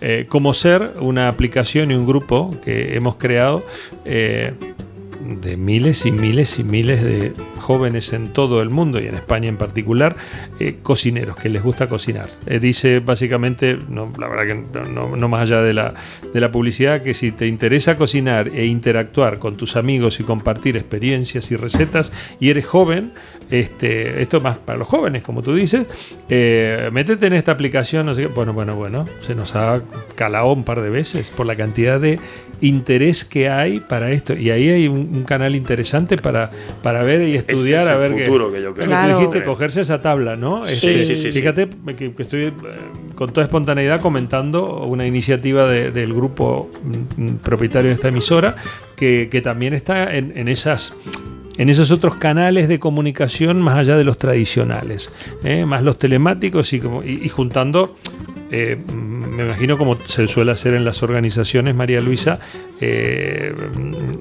[0.00, 3.45] eh, como ser una aplicación y un grupo que hemos creado
[4.04, 4.52] eh,
[5.20, 9.48] de miles y miles y miles de jóvenes en todo el mundo y en España
[9.48, 10.16] en particular,
[10.60, 12.28] eh, cocineros que les gusta cocinar.
[12.46, 15.94] Eh, dice básicamente, no, la verdad que no, más allá de la,
[16.32, 20.76] de la publicidad, que si te interesa cocinar e interactuar con tus amigos y compartir
[20.76, 23.12] experiencias y recetas y eres joven,
[23.50, 25.86] este, esto más para los jóvenes, como tú dices,
[26.28, 28.28] métete en esta aplicación, no sé qué.
[28.28, 29.82] bueno, bueno, bueno, se nos ha
[30.14, 32.18] calado un par de veces por la cantidad de
[32.60, 34.34] interés que hay para esto.
[34.34, 36.50] Y ahí hay un, un canal interesante para,
[36.82, 38.86] para ver y Ese estudiar es a el ver qué- futuro que yo creo.
[38.86, 39.18] Claro.
[39.18, 40.66] que dijiste, cogerse esa tabla, ¿no?
[40.66, 42.52] Este, Sí, sí, sí, Fíjate que, que estoy eh,
[43.14, 46.70] con toda espontaneidad comentando una iniciativa de- del grupo
[47.16, 48.56] mm, mm, propietario de esta emisora
[48.96, 50.94] que, que también está en, en esas
[51.58, 55.10] en esos otros canales de comunicación más allá de los tradicionales,
[55.42, 55.64] ¿eh?
[55.64, 57.96] más los telemáticos y, como, y, y juntando,
[58.50, 58.76] eh,
[59.36, 62.38] me imagino como se suele hacer en las organizaciones, María Luisa,
[62.80, 63.54] eh,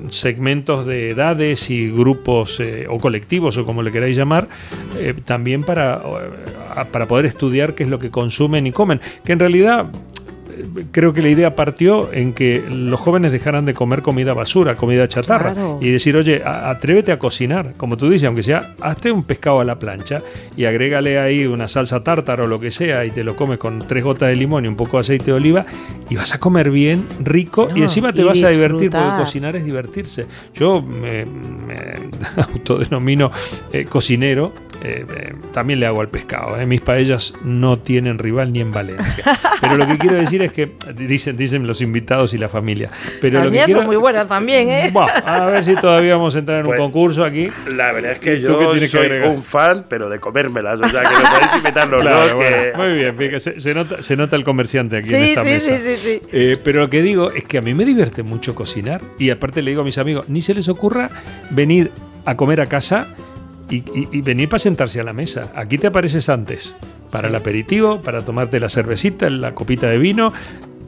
[0.10, 4.49] segmentos de edades y grupos eh, o colectivos o como le queráis llamar,
[4.97, 9.32] eh, también para, eh, para poder estudiar qué es lo que consumen y comen, que
[9.32, 9.88] en realidad
[10.91, 15.08] creo que la idea partió en que los jóvenes dejaran de comer comida basura, comida
[15.08, 15.80] chatarra, Claro.
[15.82, 19.65] y decir, oye, atrévete a cocinar, como tú dices, aunque sea, hazte un pescado a
[19.65, 20.22] la plancha
[20.56, 23.80] y agrégale ahí una salsa tártara o lo que sea y te lo comes con
[23.80, 25.65] tres gotas de limón y un poco de aceite de oliva
[26.10, 29.56] y vas a comer bien, rico y encima te y vas a divertir porque cocinar
[29.56, 30.26] es divertirse.
[30.54, 31.76] Yo me, me
[32.54, 33.32] autodenomino
[33.72, 34.54] eh, cocinero,
[34.86, 36.60] eh, eh, también le hago al pescado.
[36.60, 36.65] eh.
[36.65, 39.24] Mis paellas no tienen rival ni en Valencia.
[39.62, 42.89] Pero lo que quiero decir es que, dicen, dicen los invitados y la familia.
[43.21, 44.93] Pero Las lo que mías quiero- son muy buenas también, ¿eh?
[45.26, 47.50] A ver si todavía vamos a entrar en Pues, un concurso aquí.
[47.67, 50.80] La verdad es que ¿Y tú yo que soy un fan, pero de comérmelas.
[50.80, 52.34] O sea, que me podéis invitar los Claro, dos.
[52.36, 52.74] bueno, que...
[52.78, 55.78] Muy bien, fíjate, se, se nota, se nota el comerciante aquí en esta sí, mesa.
[55.78, 56.21] sí, sí, sí.
[56.32, 59.62] Eh, pero lo que digo es que a mí me divierte mucho cocinar y aparte
[59.62, 61.10] le digo a mis amigos, ni se les ocurra
[61.50, 61.91] venir
[62.26, 63.08] a comer a casa
[63.69, 65.51] y, y- y venir para sentarse a la mesa.
[65.56, 66.75] Aquí te apareces antes,
[67.12, 70.34] para el aperitivo, para tomarte la cervecita, la copita de vino.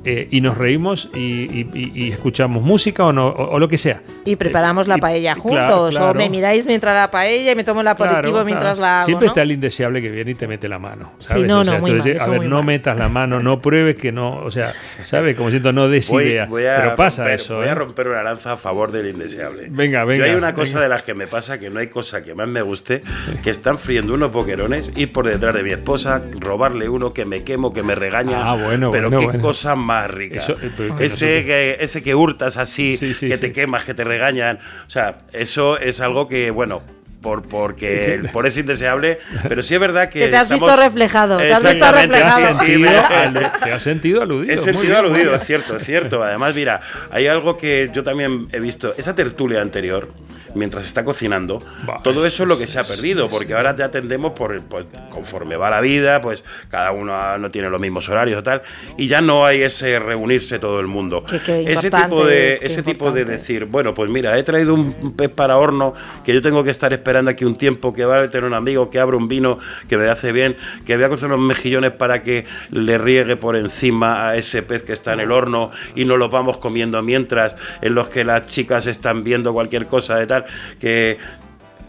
[0.10, 3.68] Eh, y nos reímos y, y- y- y escuchamos música o, no, o, o lo
[3.68, 4.02] que sea.
[4.24, 5.92] Y preparamos la y- paella y juntos.
[5.92, 8.98] claro, O me miráis mientras la paella y me tomo el aperitivo Claro, mientras la
[9.00, 9.06] hago.
[9.06, 9.32] Siempre ¿no?
[9.32, 11.12] está el indeseable que viene y te mete la mano.
[11.20, 12.66] Sí, no, O sea, no, muy mal, a ver, muy no mal.
[12.66, 14.74] metas la mano, no pruebes que no, o sea,
[15.06, 15.36] ¿sabes?
[15.36, 16.46] Como siento, no des Voy, idea.
[16.46, 17.56] voy a Pero pasa romper, eso.
[17.58, 17.70] voy ¿eh?
[17.70, 19.68] a romper una lanza a favor del indeseable.
[19.70, 20.82] Venga, venga, Yo hay una cosa venga.
[20.84, 23.02] de las que me pasa que no hay cosa que más me guste
[23.44, 27.44] que están friendo unos boquerones, ir por detrás de mi esposa, robarle uno que me
[27.44, 28.38] quemo, que me regaña.
[28.52, 29.42] Ah, bueno, Pero bueno, qué bueno.
[29.42, 30.40] cosa más rica.
[30.40, 33.42] Eso, eh, pero ese, que, ese que hurtas así, Sí, sí, que sí.
[33.42, 34.60] te quemas, que te regañan.
[34.86, 36.84] O sea, eso es algo que, bueno.
[37.22, 39.18] Por, porque por es indeseable,
[39.50, 40.20] pero sí es verdad que.
[40.20, 42.50] Que te has estamos- visto reflejado, te has visto reflejado.
[42.50, 44.54] sentido, me- alu- te has sentido aludido.
[44.54, 46.22] He sentido bien, aludido, es cierto, es cierto.
[46.24, 46.80] Además, mira,
[47.12, 48.94] hay algo que yo también he visto.
[48.98, 50.10] Esa tertulia anterior
[50.56, 51.62] mientras está cocinando.
[52.04, 55.58] Todo eso es lo que se ha perdido, porque ahora ya atendemos por, pues, conforme
[55.58, 58.62] va la vida, pues cada uno no tiene los mismos horarios o tal,
[58.98, 61.26] y ya no hay ese reunirse todo el mundo.
[61.48, 65.58] ese tipo de, ese tipo de decir, bueno, pues mira, he traído un pez para
[65.58, 65.94] horno
[66.26, 68.90] que yo tengo que estar esperando aquí un tiempo, que va a tener un amigo
[68.90, 72.22] que abra un vino que me hace bien, que voy a coger unos mejillones para
[72.22, 76.18] que le riegue por encima a ese pez que está en el horno y nos
[76.18, 80.46] lo vamos comiendo mientras en los que las chicas están viendo cualquier cosa de tal,
[80.80, 81.18] que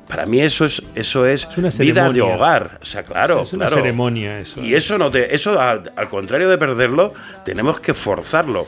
[0.08, 1.46] para mí eso es eso es,
[1.78, 4.62] vida de hogar, o sea, claro, es una ceremonia eso.
[4.64, 7.12] Y eso no te eso al, contrario de perderlo,
[7.44, 8.66] tenemos que forzarlo.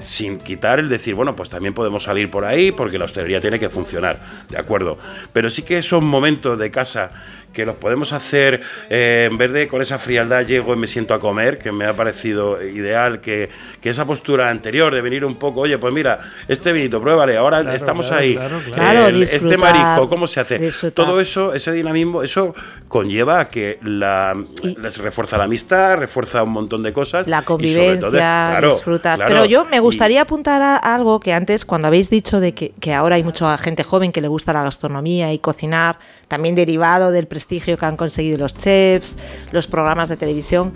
[0.00, 3.58] Sin quitar el decir, bueno, pues también podemos salir por ahí porque la hostelería tiene
[3.58, 4.18] que funcionar,
[4.48, 4.98] ¿de acuerdo?
[5.32, 7.10] Pero sí que esos momentos de casa
[7.52, 11.14] que los podemos hacer eh, en vez de con esa frialdad llego y me siento
[11.14, 15.36] a comer, que me ha parecido ideal, que, que, esa postura anterior de venir un
[15.36, 18.36] poco, oye, pues mira, este vinito, pruébale, ahora estamos ahí,
[18.72, 20.70] claro, este marisco, ¿cómo se hace?
[20.92, 22.54] Todo eso, ese dinamismo, eso
[22.88, 27.26] conlleva a que la, les refuerza la amistad, refuerza un montón de cosas.
[27.26, 29.20] La convivencia, disfrutas.
[29.26, 32.92] Pero yo me gustaría apuntar a algo que antes, cuando habéis dicho de que, que
[32.92, 35.98] ahora hay mucha gente joven que le gusta la gastronomía y cocinar,
[36.28, 39.16] también derivado del prestigio que han conseguido los chefs,
[39.50, 40.74] los programas de televisión.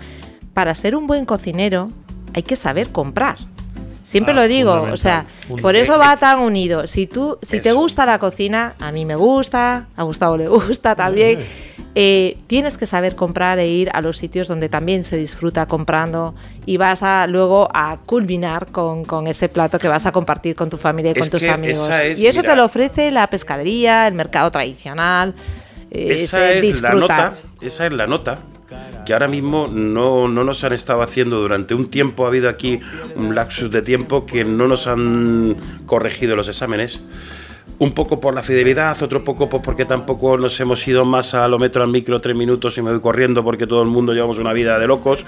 [0.55, 1.91] Para ser un buen cocinero
[2.33, 3.37] hay que saber comprar.
[4.03, 5.25] Siempre ah, lo digo, o sea,
[5.61, 6.85] por eso va tan unido.
[6.87, 10.95] Si tú, si te gusta la cocina, a mí me gusta, a Gustavo le gusta
[10.95, 11.39] también.
[11.97, 16.35] Eh, tienes que saber comprar e ir a los sitios donde también se disfruta comprando
[16.65, 20.75] y vas a luego a culminar con, ese plato que vas a compartir con tu
[20.75, 21.89] familia y con tus amigos.
[22.17, 25.35] y eso te lo ofrece la pescadería, el mercado tradicional.
[25.95, 28.39] Esa es la nota, esa es la nota
[29.05, 32.79] que ahora mismo no, no, nos han estado haciendo durante un tiempo, ha habido aquí
[33.15, 37.03] un lapsus de tiempo que no nos han corregido los exámenes
[37.77, 41.47] un poco por la fidelidad, otro poco pues porque tampoco nos hemos ido más a
[41.47, 44.37] lo metro al micro tres minutos y me voy corriendo porque todo el mundo llevamos
[44.37, 45.25] una vida de locos.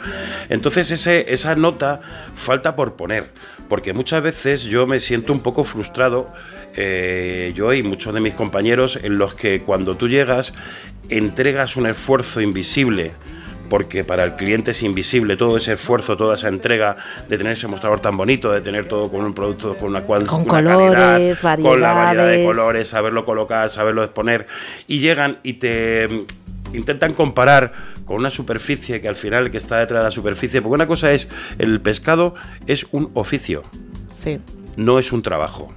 [0.50, 2.00] Entonces ese, esa nota
[2.36, 3.32] falta por poner,
[3.68, 6.30] porque muchas veces yo me siento un poco frustrado,
[6.78, 10.54] eh, yo y muchos de mis compañeros, en los que cuando tú llegas
[11.10, 13.14] entregas un esfuerzo invisible
[13.70, 16.96] porque para el cliente es invisible todo ese esfuerzo, toda esa entrega
[17.28, 20.46] de tener ese mostrador tan bonito, de tener todo con un producto con una, con
[20.46, 24.48] colores, calidad, con la variedad de colores, saberlo colocar, saberlo exponer
[24.88, 27.74] y llegan y te mm, intentan comparar
[28.06, 30.88] con una superficie que al final el que está detrás de la superficie, porque una
[30.88, 32.36] cosa es el pescado
[32.68, 33.64] es un oficio.
[34.08, 34.40] Sí.
[34.78, 35.74] No es un trabajo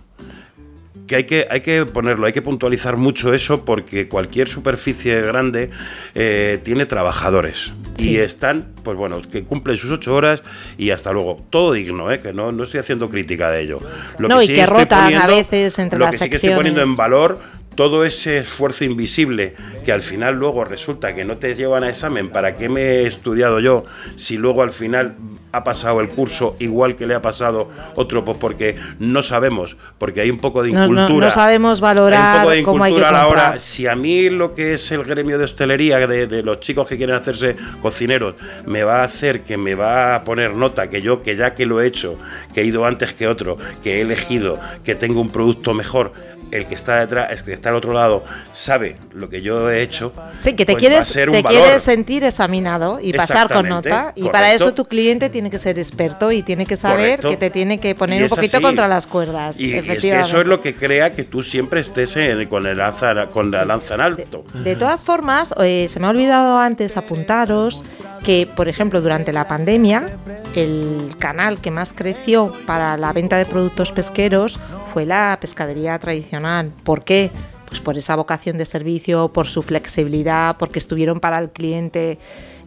[1.11, 5.71] que hay que, hay que ponerlo, hay que puntualizar mucho eso porque cualquier superficie grande
[6.15, 10.45] eh, tiene trabajadores y están, pues bueno, que cumplen sus ocho horas
[10.79, 11.45] y hasta luego.
[11.51, 12.21] Todo digno, ¿eh?
[12.21, 13.81] que no, no estoy haciendo crítica de ello.
[14.19, 16.81] Lo no, y que rotan a veces entre lo las que sí que estoy poniendo
[16.81, 17.41] en valor
[17.75, 22.29] todo ese esfuerzo invisible que al final luego resulta que no te llevan a examen,
[22.29, 23.83] ¿para qué me he estudiado yo
[24.15, 25.17] si luego al final
[25.53, 28.25] ha pasado el curso igual que le ha pasado otro?
[28.25, 31.27] Pues porque no sabemos, porque hay un poco de incultura.
[31.27, 34.91] No, sabemos valorar hay un poco de incultura a Si a mí lo que es
[34.93, 38.35] el gremio de hostelería, de, de, los chicos que quieren hacerse cocineros,
[38.67, 41.67] me va a hacer que me va a poner nota que yo, que ya que
[41.67, 42.19] lo he hecho,
[42.55, 46.13] que he ido antes que otro, que he elegido, que tengo un producto mejor,
[46.51, 49.83] el que está detrás, el que está al otro lado, sabe lo que yo he
[49.83, 50.13] hecho.
[50.43, 54.13] Sí, que te, pues quieres, te quieres sentir examinado y pasar con nota.
[54.17, 57.51] Y para eso tu cliente tiene que ser experto y tiene que saber que te
[57.51, 59.61] tiene que poner un poquito contra las cuerdas.
[59.61, 62.19] Y, es que eso es lo que crea que tú siempre estés
[62.49, 64.45] con, el lanza, con la lanza en alto.
[64.53, 67.85] De, todas formas, eh, se me ha olvidado antes apuntaros
[68.25, 70.09] que, por ejemplo, durante la pandemia,
[70.55, 74.59] el canal que más creció para la venta de productos pesqueros
[74.93, 76.73] fue la pescadería tradicional.
[76.85, 77.31] ¿Por qué?
[77.67, 82.19] Pues por esa vocación de servicio, por su flexibilidad, porque estuvieron para el cliente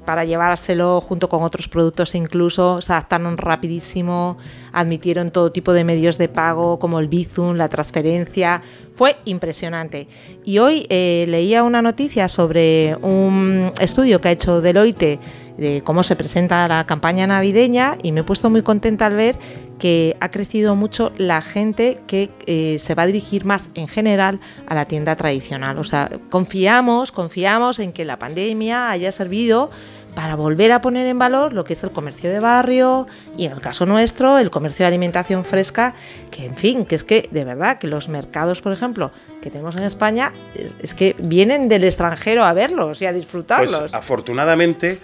[0.05, 4.37] para llevárselo junto con otros productos incluso, se adaptaron rapidísimo,
[4.71, 8.61] admitieron todo tipo de medios de pago como el Bizum, la transferencia,
[8.95, 10.07] fue impresionante.
[10.45, 15.19] Y hoy eh, leía una noticia sobre un estudio que ha hecho Deloitte
[15.57, 19.37] de cómo se presenta la campaña navideña y me he puesto muy contenta al ver
[19.79, 24.39] que ha crecido mucho la gente que eh, se va a dirigir más en general
[24.67, 25.77] a la tienda tradicional.
[25.77, 29.69] O sea, confiamos, confiamos en que la pandemia haya servido
[30.15, 33.07] para volver a poner en valor lo que es el comercio de barrio
[33.37, 35.95] y en el caso nuestro el comercio de alimentación fresca,
[36.31, 39.11] que en fin, que es que de verdad que los mercados, por ejemplo,
[39.41, 43.77] que tenemos en España, es, que vienen del extranjero a verlos y a disfrutarlos.
[43.77, 44.99] Pues afortunadamente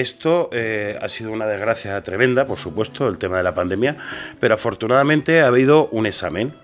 [0.00, 3.96] esto eh, ha sido una desgracia tremenda, por supuesto, el tema de la pandemia,
[4.40, 6.54] pero afortunadamente ha habido un examen.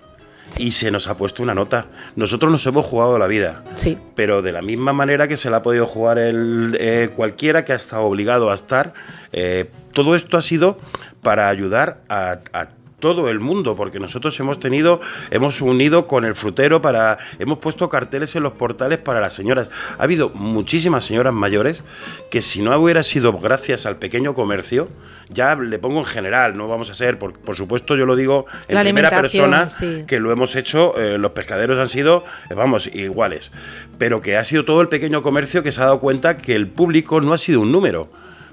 [0.57, 1.85] y se nos ha puesto una nota.
[2.17, 3.97] Nosotros nos hemos jugado la vida, Sí.
[4.15, 7.71] pero de la misma manera que se la ha podido jugar el, eh, cualquiera que
[7.71, 8.93] ha estado obligado a estar.
[9.31, 10.77] eh, todo esto ha sido
[11.21, 12.67] para ayudar a, a
[13.01, 17.89] todo el mundo, porque nosotros hemos tenido, hemos unido con el frutero para, hemos puesto
[17.89, 19.69] carteles en los portales para las señoras.
[19.97, 21.83] Ha habido muchísimas señoras mayores
[22.29, 24.87] que si no hubiera sido gracias al pequeño comercio,
[25.29, 28.45] ya le pongo en general, no vamos a ser, por, por supuesto yo lo digo
[28.67, 30.03] en La primera persona, sí.
[30.07, 33.51] que lo hemos hecho, eh, los pescaderos han sido, eh, vamos, iguales,
[33.97, 36.67] pero que ha sido todo el pequeño comercio que se ha dado cuenta que el
[36.67, 38.09] público no ha sido un número.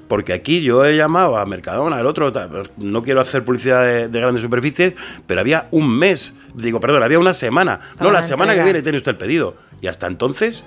[0.09, 2.33] Porque aquí yo he llamado a Mercadona, el otro,
[2.79, 4.95] no quiero hacer publicidad de, de grandes superficies,
[5.27, 7.79] pero había un mes, digo, perdón, había una semana.
[7.79, 9.57] Para no, la la semana que viene tiene usted el pedido.
[9.81, 10.65] Y hasta entonces,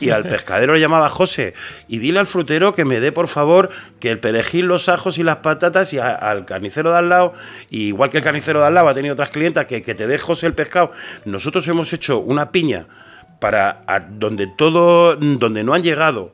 [0.00, 1.52] y al pescadero le llamaba José,
[1.86, 3.68] y dile al frutero que me dé, por favor,
[4.00, 7.34] que el perejil, los ajos y las patatas, y a- al carnicero de al lado,
[7.68, 10.06] y igual que el carnicero de al lado ha tenido otras clientas, que, que te
[10.06, 10.92] dé José el pescado.
[11.26, 12.86] Nosotros hemos hecho una piña
[13.38, 16.32] para a- donde todo, donde no han llegado.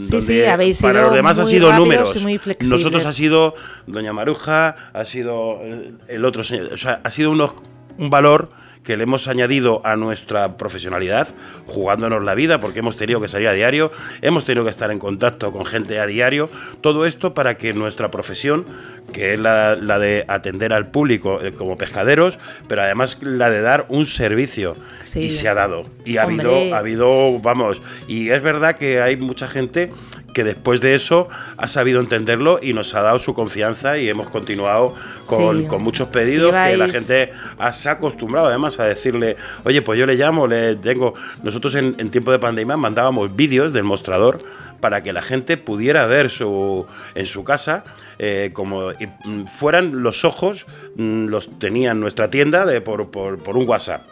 [0.00, 2.14] Sí, sí, habéis para sido los demás ha sido números.
[2.16, 2.40] y muy.
[2.62, 3.54] Nosotros ha sido
[3.86, 6.72] Doña Maruja, ha sido el- el otro señor.
[6.72, 7.54] O sea, ha sido unos,
[7.98, 8.50] un valor
[8.84, 11.28] que le hemos añadido a nuestra profesionalidad,
[11.66, 14.98] jugándonos la vida, porque hemos tenido que salir a diario, hemos tenido que estar en
[14.98, 16.50] contacto con gente a diario.
[16.80, 18.66] Todo esto para que nuestra profesión,
[19.12, 23.60] que es la, la de atender al público eh, como pescaderos, pero además la de
[23.62, 24.76] dar un servicio.
[25.04, 25.20] Sí.
[25.20, 25.86] Y se ha dado.
[26.04, 26.46] Y ha Hombre.
[26.46, 29.92] habido, ha habido, vamos, y es verdad que hay mucha gente
[30.32, 34.28] que después de eso ha sabido entenderlo y nos ha dado su confianza y hemos
[34.30, 34.94] continuado
[35.26, 35.66] con, Sí.
[35.66, 39.98] con muchos pedidos que la gente ha- se ha acostumbrado además a decirle, oye, pues
[39.98, 41.14] yo le llamo, le tengo.
[41.42, 44.38] Nosotros en, en tiempo de pandemia mandábamos vídeos del mostrador
[44.80, 47.84] para que la gente pudiera ver su, en su casa
[48.18, 48.90] eh, como
[49.24, 50.66] mm, fueran los ojos,
[50.96, 54.02] mm, los tenía en nuestra tienda de, por, por, por un WhatsApp.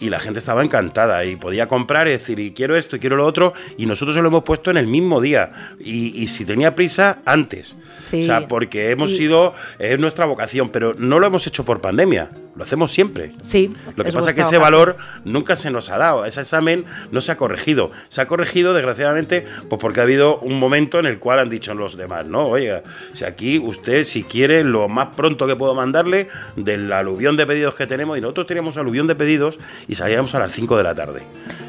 [0.00, 3.16] Y la gente estaba encantada y podía comprar y decir, y quiero esto y quiero
[3.16, 5.74] lo otro, y nosotros se lo hemos puesto en el mismo día.
[5.78, 7.76] Y, y si tenía prisa, antes.
[8.10, 8.22] Sí.
[8.22, 11.80] O sea, porque hemos Y- sido, es nuestra vocación, pero no lo hemos hecho por
[11.80, 13.32] pandemia, lo hacemos siempre.
[13.42, 13.72] Sí.
[13.96, 16.84] Lo que es pasa es que ese valor nunca se nos ha dado, ese examen
[17.10, 17.90] no se ha corregido.
[18.08, 21.74] Se ha corregido, desgraciadamente, pues porque ha habido un momento en el cual han dicho
[21.74, 22.82] los demás, no, oiga,
[23.12, 27.74] si aquí usted, si quiere, lo más pronto que puedo mandarle del aluvión de pedidos
[27.74, 30.94] que tenemos, y nosotros teníamos aluvión de pedidos y salíamos a las 5 de la
[30.94, 31.22] tarde.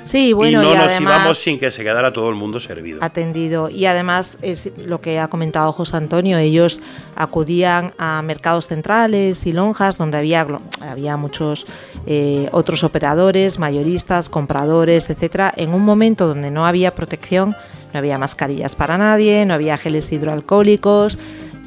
[0.04, 3.04] Sí, bueno, y no nos además íbamos sin que se quedara todo el mundo servido.
[3.04, 3.70] atendido.
[3.70, 6.82] Y además es lo que ha comentado José Antonio, ellos
[7.16, 10.48] acudían a mercados centrales y lonjas donde había,
[10.82, 11.66] había muchos
[12.08, 17.56] eh, otros operadores, mayoristas, compradores, etcétera, en un momento donde no había protección,
[17.94, 21.18] no había mascarillas para nadie, no había geles hidroalcohólicos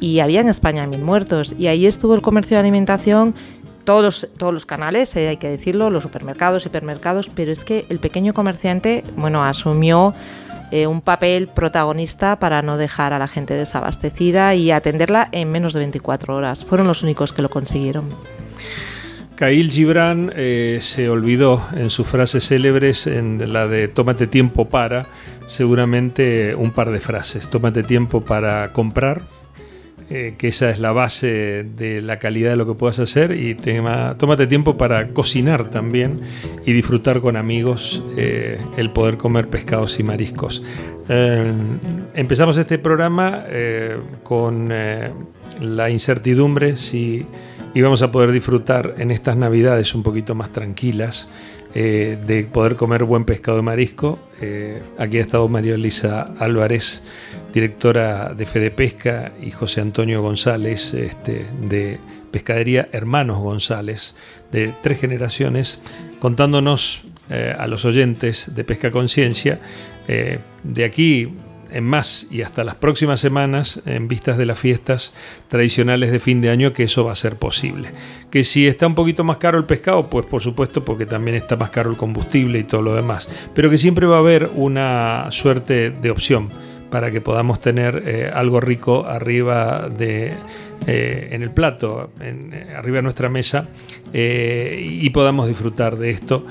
[0.00, 1.54] y había en España mil muertos.
[1.59, 3.34] Y ahí estuvo el comercio de alimentación
[3.88, 7.86] todos los, todos los canales, eh, hay que decirlo, los supermercados, hipermercados, pero es que
[7.88, 10.12] el pequeño comerciante, bueno, asumió
[10.70, 15.72] eh, un papel protagonista para no dejar a la gente desabastecida y atenderla en menos
[15.72, 16.64] de 24 horas.
[16.64, 18.08] Fueron los únicos que lo consiguieron.
[19.38, 25.06] Khalil Gibran eh, se olvidó en sus frases célebres, en la de tómate tiempo para,
[25.46, 27.48] seguramente un par de frases.
[27.48, 29.22] Tómate tiempo para comprar,
[30.11, 33.54] eh, que esa es la base de la calidad de lo que puedas hacer, y
[33.54, 36.20] tema- tómate tiempo para cocinar también
[36.64, 40.62] y disfrutar con amigos eh, el poder comer pescados y mariscos.
[41.09, 41.52] Eh,
[42.14, 45.11] empezamos este programa eh, con eh,
[45.61, 47.26] la incertidumbre si
[47.74, 51.28] íbamos a poder disfrutar en estas navidades un poquito más tranquilas
[51.74, 54.18] eh, de poder comer buen pescado y marisco.
[54.98, 57.02] Aquí ha estado María Elisa Álvarez,
[57.53, 61.99] directora de Fede Pesca, y José Antonio González, este, de
[62.30, 64.14] Pescadería Hermanos González,
[64.53, 65.82] de tres generaciones,
[66.20, 69.61] contándonos eh, a los oyentes de Pesca Conciencia,
[70.07, 71.28] eh, de aquí
[71.70, 75.12] en más y hasta las próximas semanas, en vistas de las fiestas
[75.49, 77.90] tradicionales de fin de año, que eso va a ser posible.
[78.30, 81.57] Que si está un poquito más caro el pescado, pues por supuesto, porque también está
[81.57, 83.28] más caro el combustible y todo lo demás.
[83.55, 86.49] Pero que siempre va a haber una suerte de opción
[86.91, 90.34] para que podamos tener eh, algo rico arriba de
[90.86, 93.68] eh, en el plato, eh, arriba de nuestra mesa,
[94.12, 96.47] y podamos disfrutar de esto,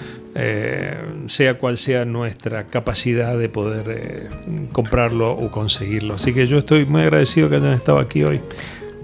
[1.28, 4.30] sea cual sea nuestra capacidad de poder
[4.72, 6.16] comprarlo o conseguirlo.
[6.16, 8.42] Así que yo estoy muy agradecido que hayan estado aquí hoy.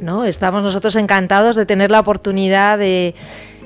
[0.02, 3.16] No, estamos nosotros encantados de tener la oportunidad de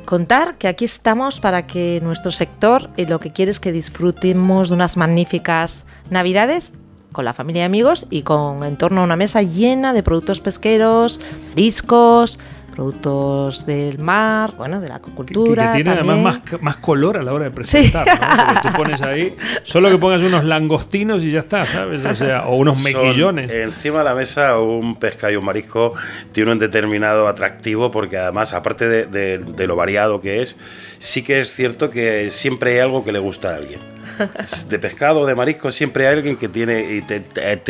[0.06, 4.76] contar que aquí estamos para que nuestro sector lo que quiere es que disfrutemos de
[4.76, 6.72] unas magníficas navidades
[7.18, 10.40] con la familia y amigos y con en torno a una mesa llena de productos
[10.40, 12.38] pesqueros, mariscos,
[12.78, 15.72] productos del mar, bueno, de la acuicultura.
[15.72, 18.54] Que, tiene además más, más, color a la hora de presentar, ¿no?
[18.54, 22.06] Porque tú pones ahí, solo que pongas unos langostinos y ya está, ¿sabes?
[22.06, 23.50] O sea, o unos mejillones.
[23.50, 25.96] encima de la mesa un pescado y un marisco
[26.32, 30.60] tiene un determinado atractivo porque además, aparte de, de lo variado que es,
[31.00, 33.80] sí que es cierto que siempre hay algo que le gusta a alguien
[34.70, 37.20] de pescado o de marisco siempre hay alguien que tiene y te,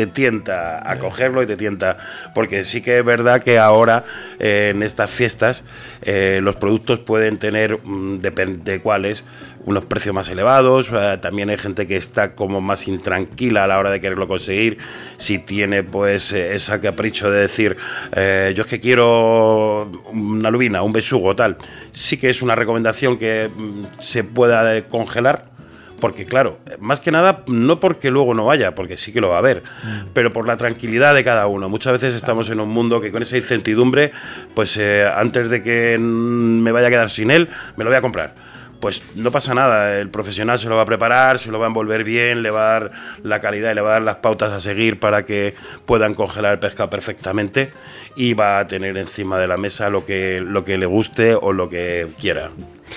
[0.08, 1.98] tienta a cogerlo y te tienta.
[2.34, 4.04] Porque sí que es verdad que ahora
[4.40, 5.64] eh, en estas fiestas
[6.02, 9.24] eh, los productos pueden tener, mm, depende de cuáles,
[9.64, 10.90] unos precios más elevados.
[10.92, 14.80] Eh, también hay gente que está como más intranquila a la hora de quererlo conseguir.
[15.18, 17.78] Si tiene pues ese capricho de decir,
[18.16, 21.58] yo es que quiero una lubina, un besugo, tal.
[21.92, 25.57] Sí que es una recomendación que mm, se pueda congelar
[26.00, 29.40] porque claro, más que nada, no porque luego no vaya, porque sí que lo va
[29.40, 30.10] a ver, mm.
[30.14, 31.70] pero por la tranquilidad de cada uno.
[31.70, 34.12] Muchas veces estamos en un mundo que con esa incertidumbre,
[34.54, 38.02] pues eh, antes de que me vaya a quedar sin él, me lo voy a
[38.02, 38.48] comprar
[38.80, 41.70] pues no pasa nada, el profesional se lo va a preparar, se lo va a
[41.70, 42.92] envolver bien, le va a dar
[43.24, 46.54] la calidad y le va a dar las pautas a seguir para que puedan congelar
[46.54, 47.72] el pescado perfectamente
[48.16, 51.54] y va a tener encima de la mesa lo que, lo que le guste o
[51.54, 52.52] lo que quiera.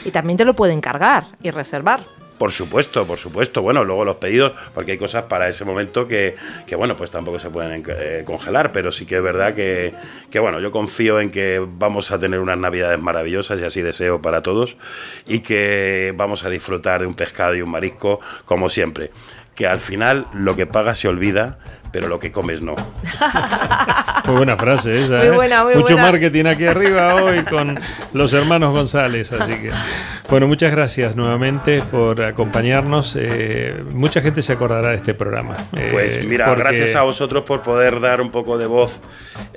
[0.05, 2.20] Y también te lo pueden cargar y reservar.
[2.41, 3.61] Por supuesto, por supuesto.
[3.61, 6.37] Bueno, luego los pedidos, porque hay cosas para ese momento que,
[6.67, 9.93] que bueno, pues tampoco se pueden eh, congelar, pero sí que es verdad que,
[10.31, 14.23] que, bueno, yo confío en que vamos a tener unas navidades maravillosas y así deseo
[14.23, 14.79] para todos
[15.27, 19.11] y que vamos a disfrutar de un pescado y un marisco como siempre.
[19.61, 21.59] Que al final lo que paga se olvida
[21.93, 22.75] pero lo que comes no.
[24.27, 25.17] Muy buena frase esa.
[25.19, 25.31] Muy ¿eh?
[25.31, 27.81] buena, muy Mucho marketing aquí arriba hoy con
[28.13, 29.33] los hermanos González.
[29.33, 29.71] Así que,
[30.29, 33.17] bueno, muchas gracias nuevamente por acompañarnos.
[33.19, 35.57] Eh, mucha gente se acordará de este programa.
[35.77, 39.01] Eh, pues mira, gracias a vosotros por poder dar un poco de voz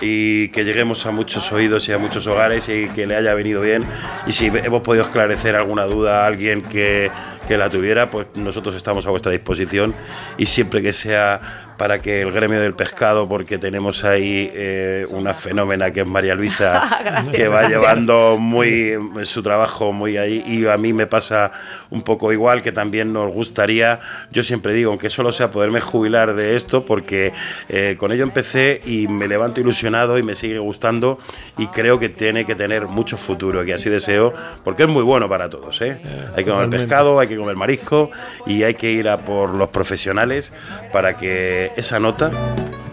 [0.01, 3.62] y que lleguemos a muchos oídos y a muchos hogares y que le haya venido
[3.62, 3.84] bien.
[4.26, 7.12] Y si hemos podido esclarecer alguna duda a alguien que,
[7.48, 9.94] que la tuviera, pues nosotros estamos a vuestra disposición
[10.38, 15.34] y siempre que sea para que el gremio del pescado, porque tenemos ahí eh, una
[15.34, 18.93] fenómena que es María Luisa, que va llevando muy
[19.24, 21.51] su trabajo muy ahí, y a mí me pasa
[21.89, 23.99] un poco igual, que también nos gustaría,
[24.32, 27.34] yo siempre digo, aunque solo sea poderme jubilar de esto, porque
[27.69, 31.19] eh, con ello empecé y me levanto ilusionado y me sigue gustando,
[31.57, 35.28] y creo que tiene que tener mucho futuro, que así deseo, porque es muy bueno
[35.30, 35.82] para todos.
[35.82, 35.97] ¿eh?
[36.36, 38.09] hay que comer pescado, hay que comer marisco,
[38.45, 40.53] y hay que ir a por los profesionales
[40.91, 42.32] para que esa nota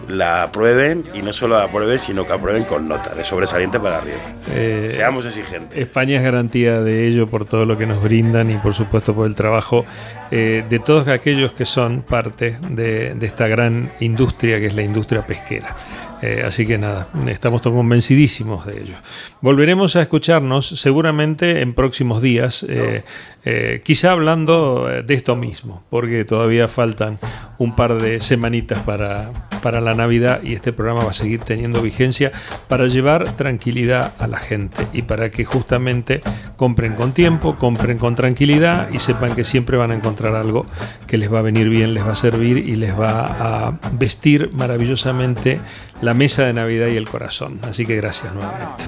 [0.07, 3.99] la aprueben y no solo la aprueben, sino que aprueben con nota, de sobresaliente para
[3.99, 4.19] arriba.
[4.53, 5.77] Eh, Seamos exigentes.
[5.77, 9.27] España es garantía de ello por todo lo que nos brindan y por supuesto por
[9.27, 9.85] el trabajo
[10.29, 14.83] eh, de todos aquellos que son parte de, de esta gran industria que es la
[14.83, 15.75] industria pesquera.
[16.21, 18.95] Eh, así que nada, estamos convencidísimos de ello.
[19.41, 23.03] Volveremos a escucharnos seguramente en próximos días, eh,
[23.43, 27.17] eh, quizá hablando de esto mismo, porque todavía faltan
[27.57, 29.31] un par de semanitas para,
[29.63, 32.31] para la Navidad y este programa va a seguir teniendo vigencia
[32.67, 36.21] para llevar tranquilidad a la gente y para que justamente
[36.55, 40.67] compren con tiempo, compren con tranquilidad y sepan que siempre van a encontrar algo
[41.07, 44.51] que les va a venir bien, les va a servir y les va a vestir
[44.53, 45.59] maravillosamente
[46.01, 47.59] la mesa de Navidad y el corazón.
[47.63, 48.85] Así que gracias nuevamente.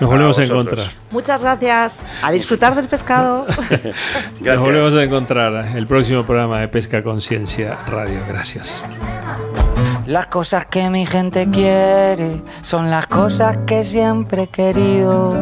[0.00, 0.90] Nos volvemos a, encontrar.
[1.10, 2.00] Muchas gracias.
[2.22, 3.46] A disfrutar del pescado.
[4.40, 8.18] Nos volvemos a encontrar el próximo programa de Pesca Conciencia Radio.
[8.28, 8.82] Gracias.
[10.06, 15.32] Las cosas que mi gente quiere son las cosas que siempre he querido.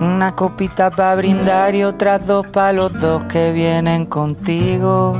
[0.00, 5.18] Una copita para brindar y otras dos para los dos que vienen contigo.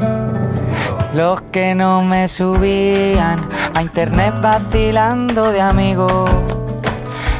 [1.14, 3.36] Los que no me subían
[3.72, 6.28] a internet vacilando de amigos.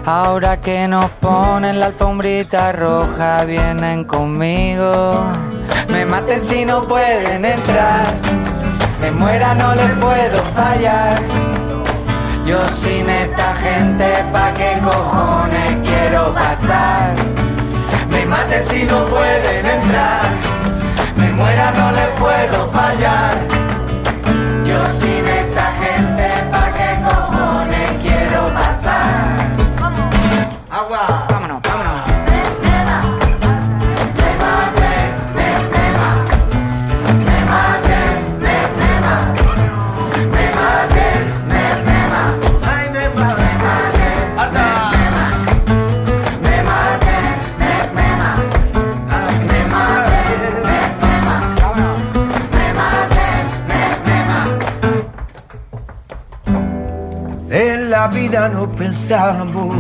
[0.07, 5.25] Ahora que nos ponen la alfombrita roja, vienen conmigo.
[5.89, 8.15] Me maten si no pueden entrar.
[9.01, 11.21] Me muera, no les puedo fallar.
[12.47, 17.13] Yo sin esta gente, ¿pa' qué cojones quiero pasar?
[18.09, 20.21] Me maten si no pueden entrar.
[21.17, 23.64] Me muera, no les puedo fallar.
[24.75, 25.44] Yo sin
[58.15, 59.75] vida no pensamos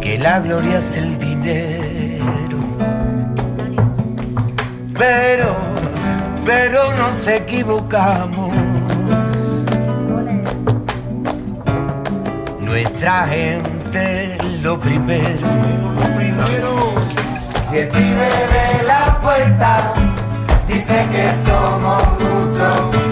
[0.00, 2.56] que la gloria es el dinero.
[4.98, 5.54] Pero,
[6.46, 8.50] pero nos equivocamos.
[12.60, 15.46] Nuestra gente lo primero.
[16.00, 16.94] Lo primero.
[17.70, 19.92] Y el de la puerta
[20.66, 23.11] dice que somos muchos.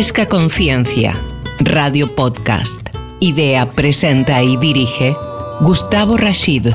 [0.00, 1.12] Fresca Conciencia,
[1.58, 2.80] Radio Podcast.
[3.20, 5.14] Idea, presenta y dirige
[5.60, 6.68] Gustavo Rashid.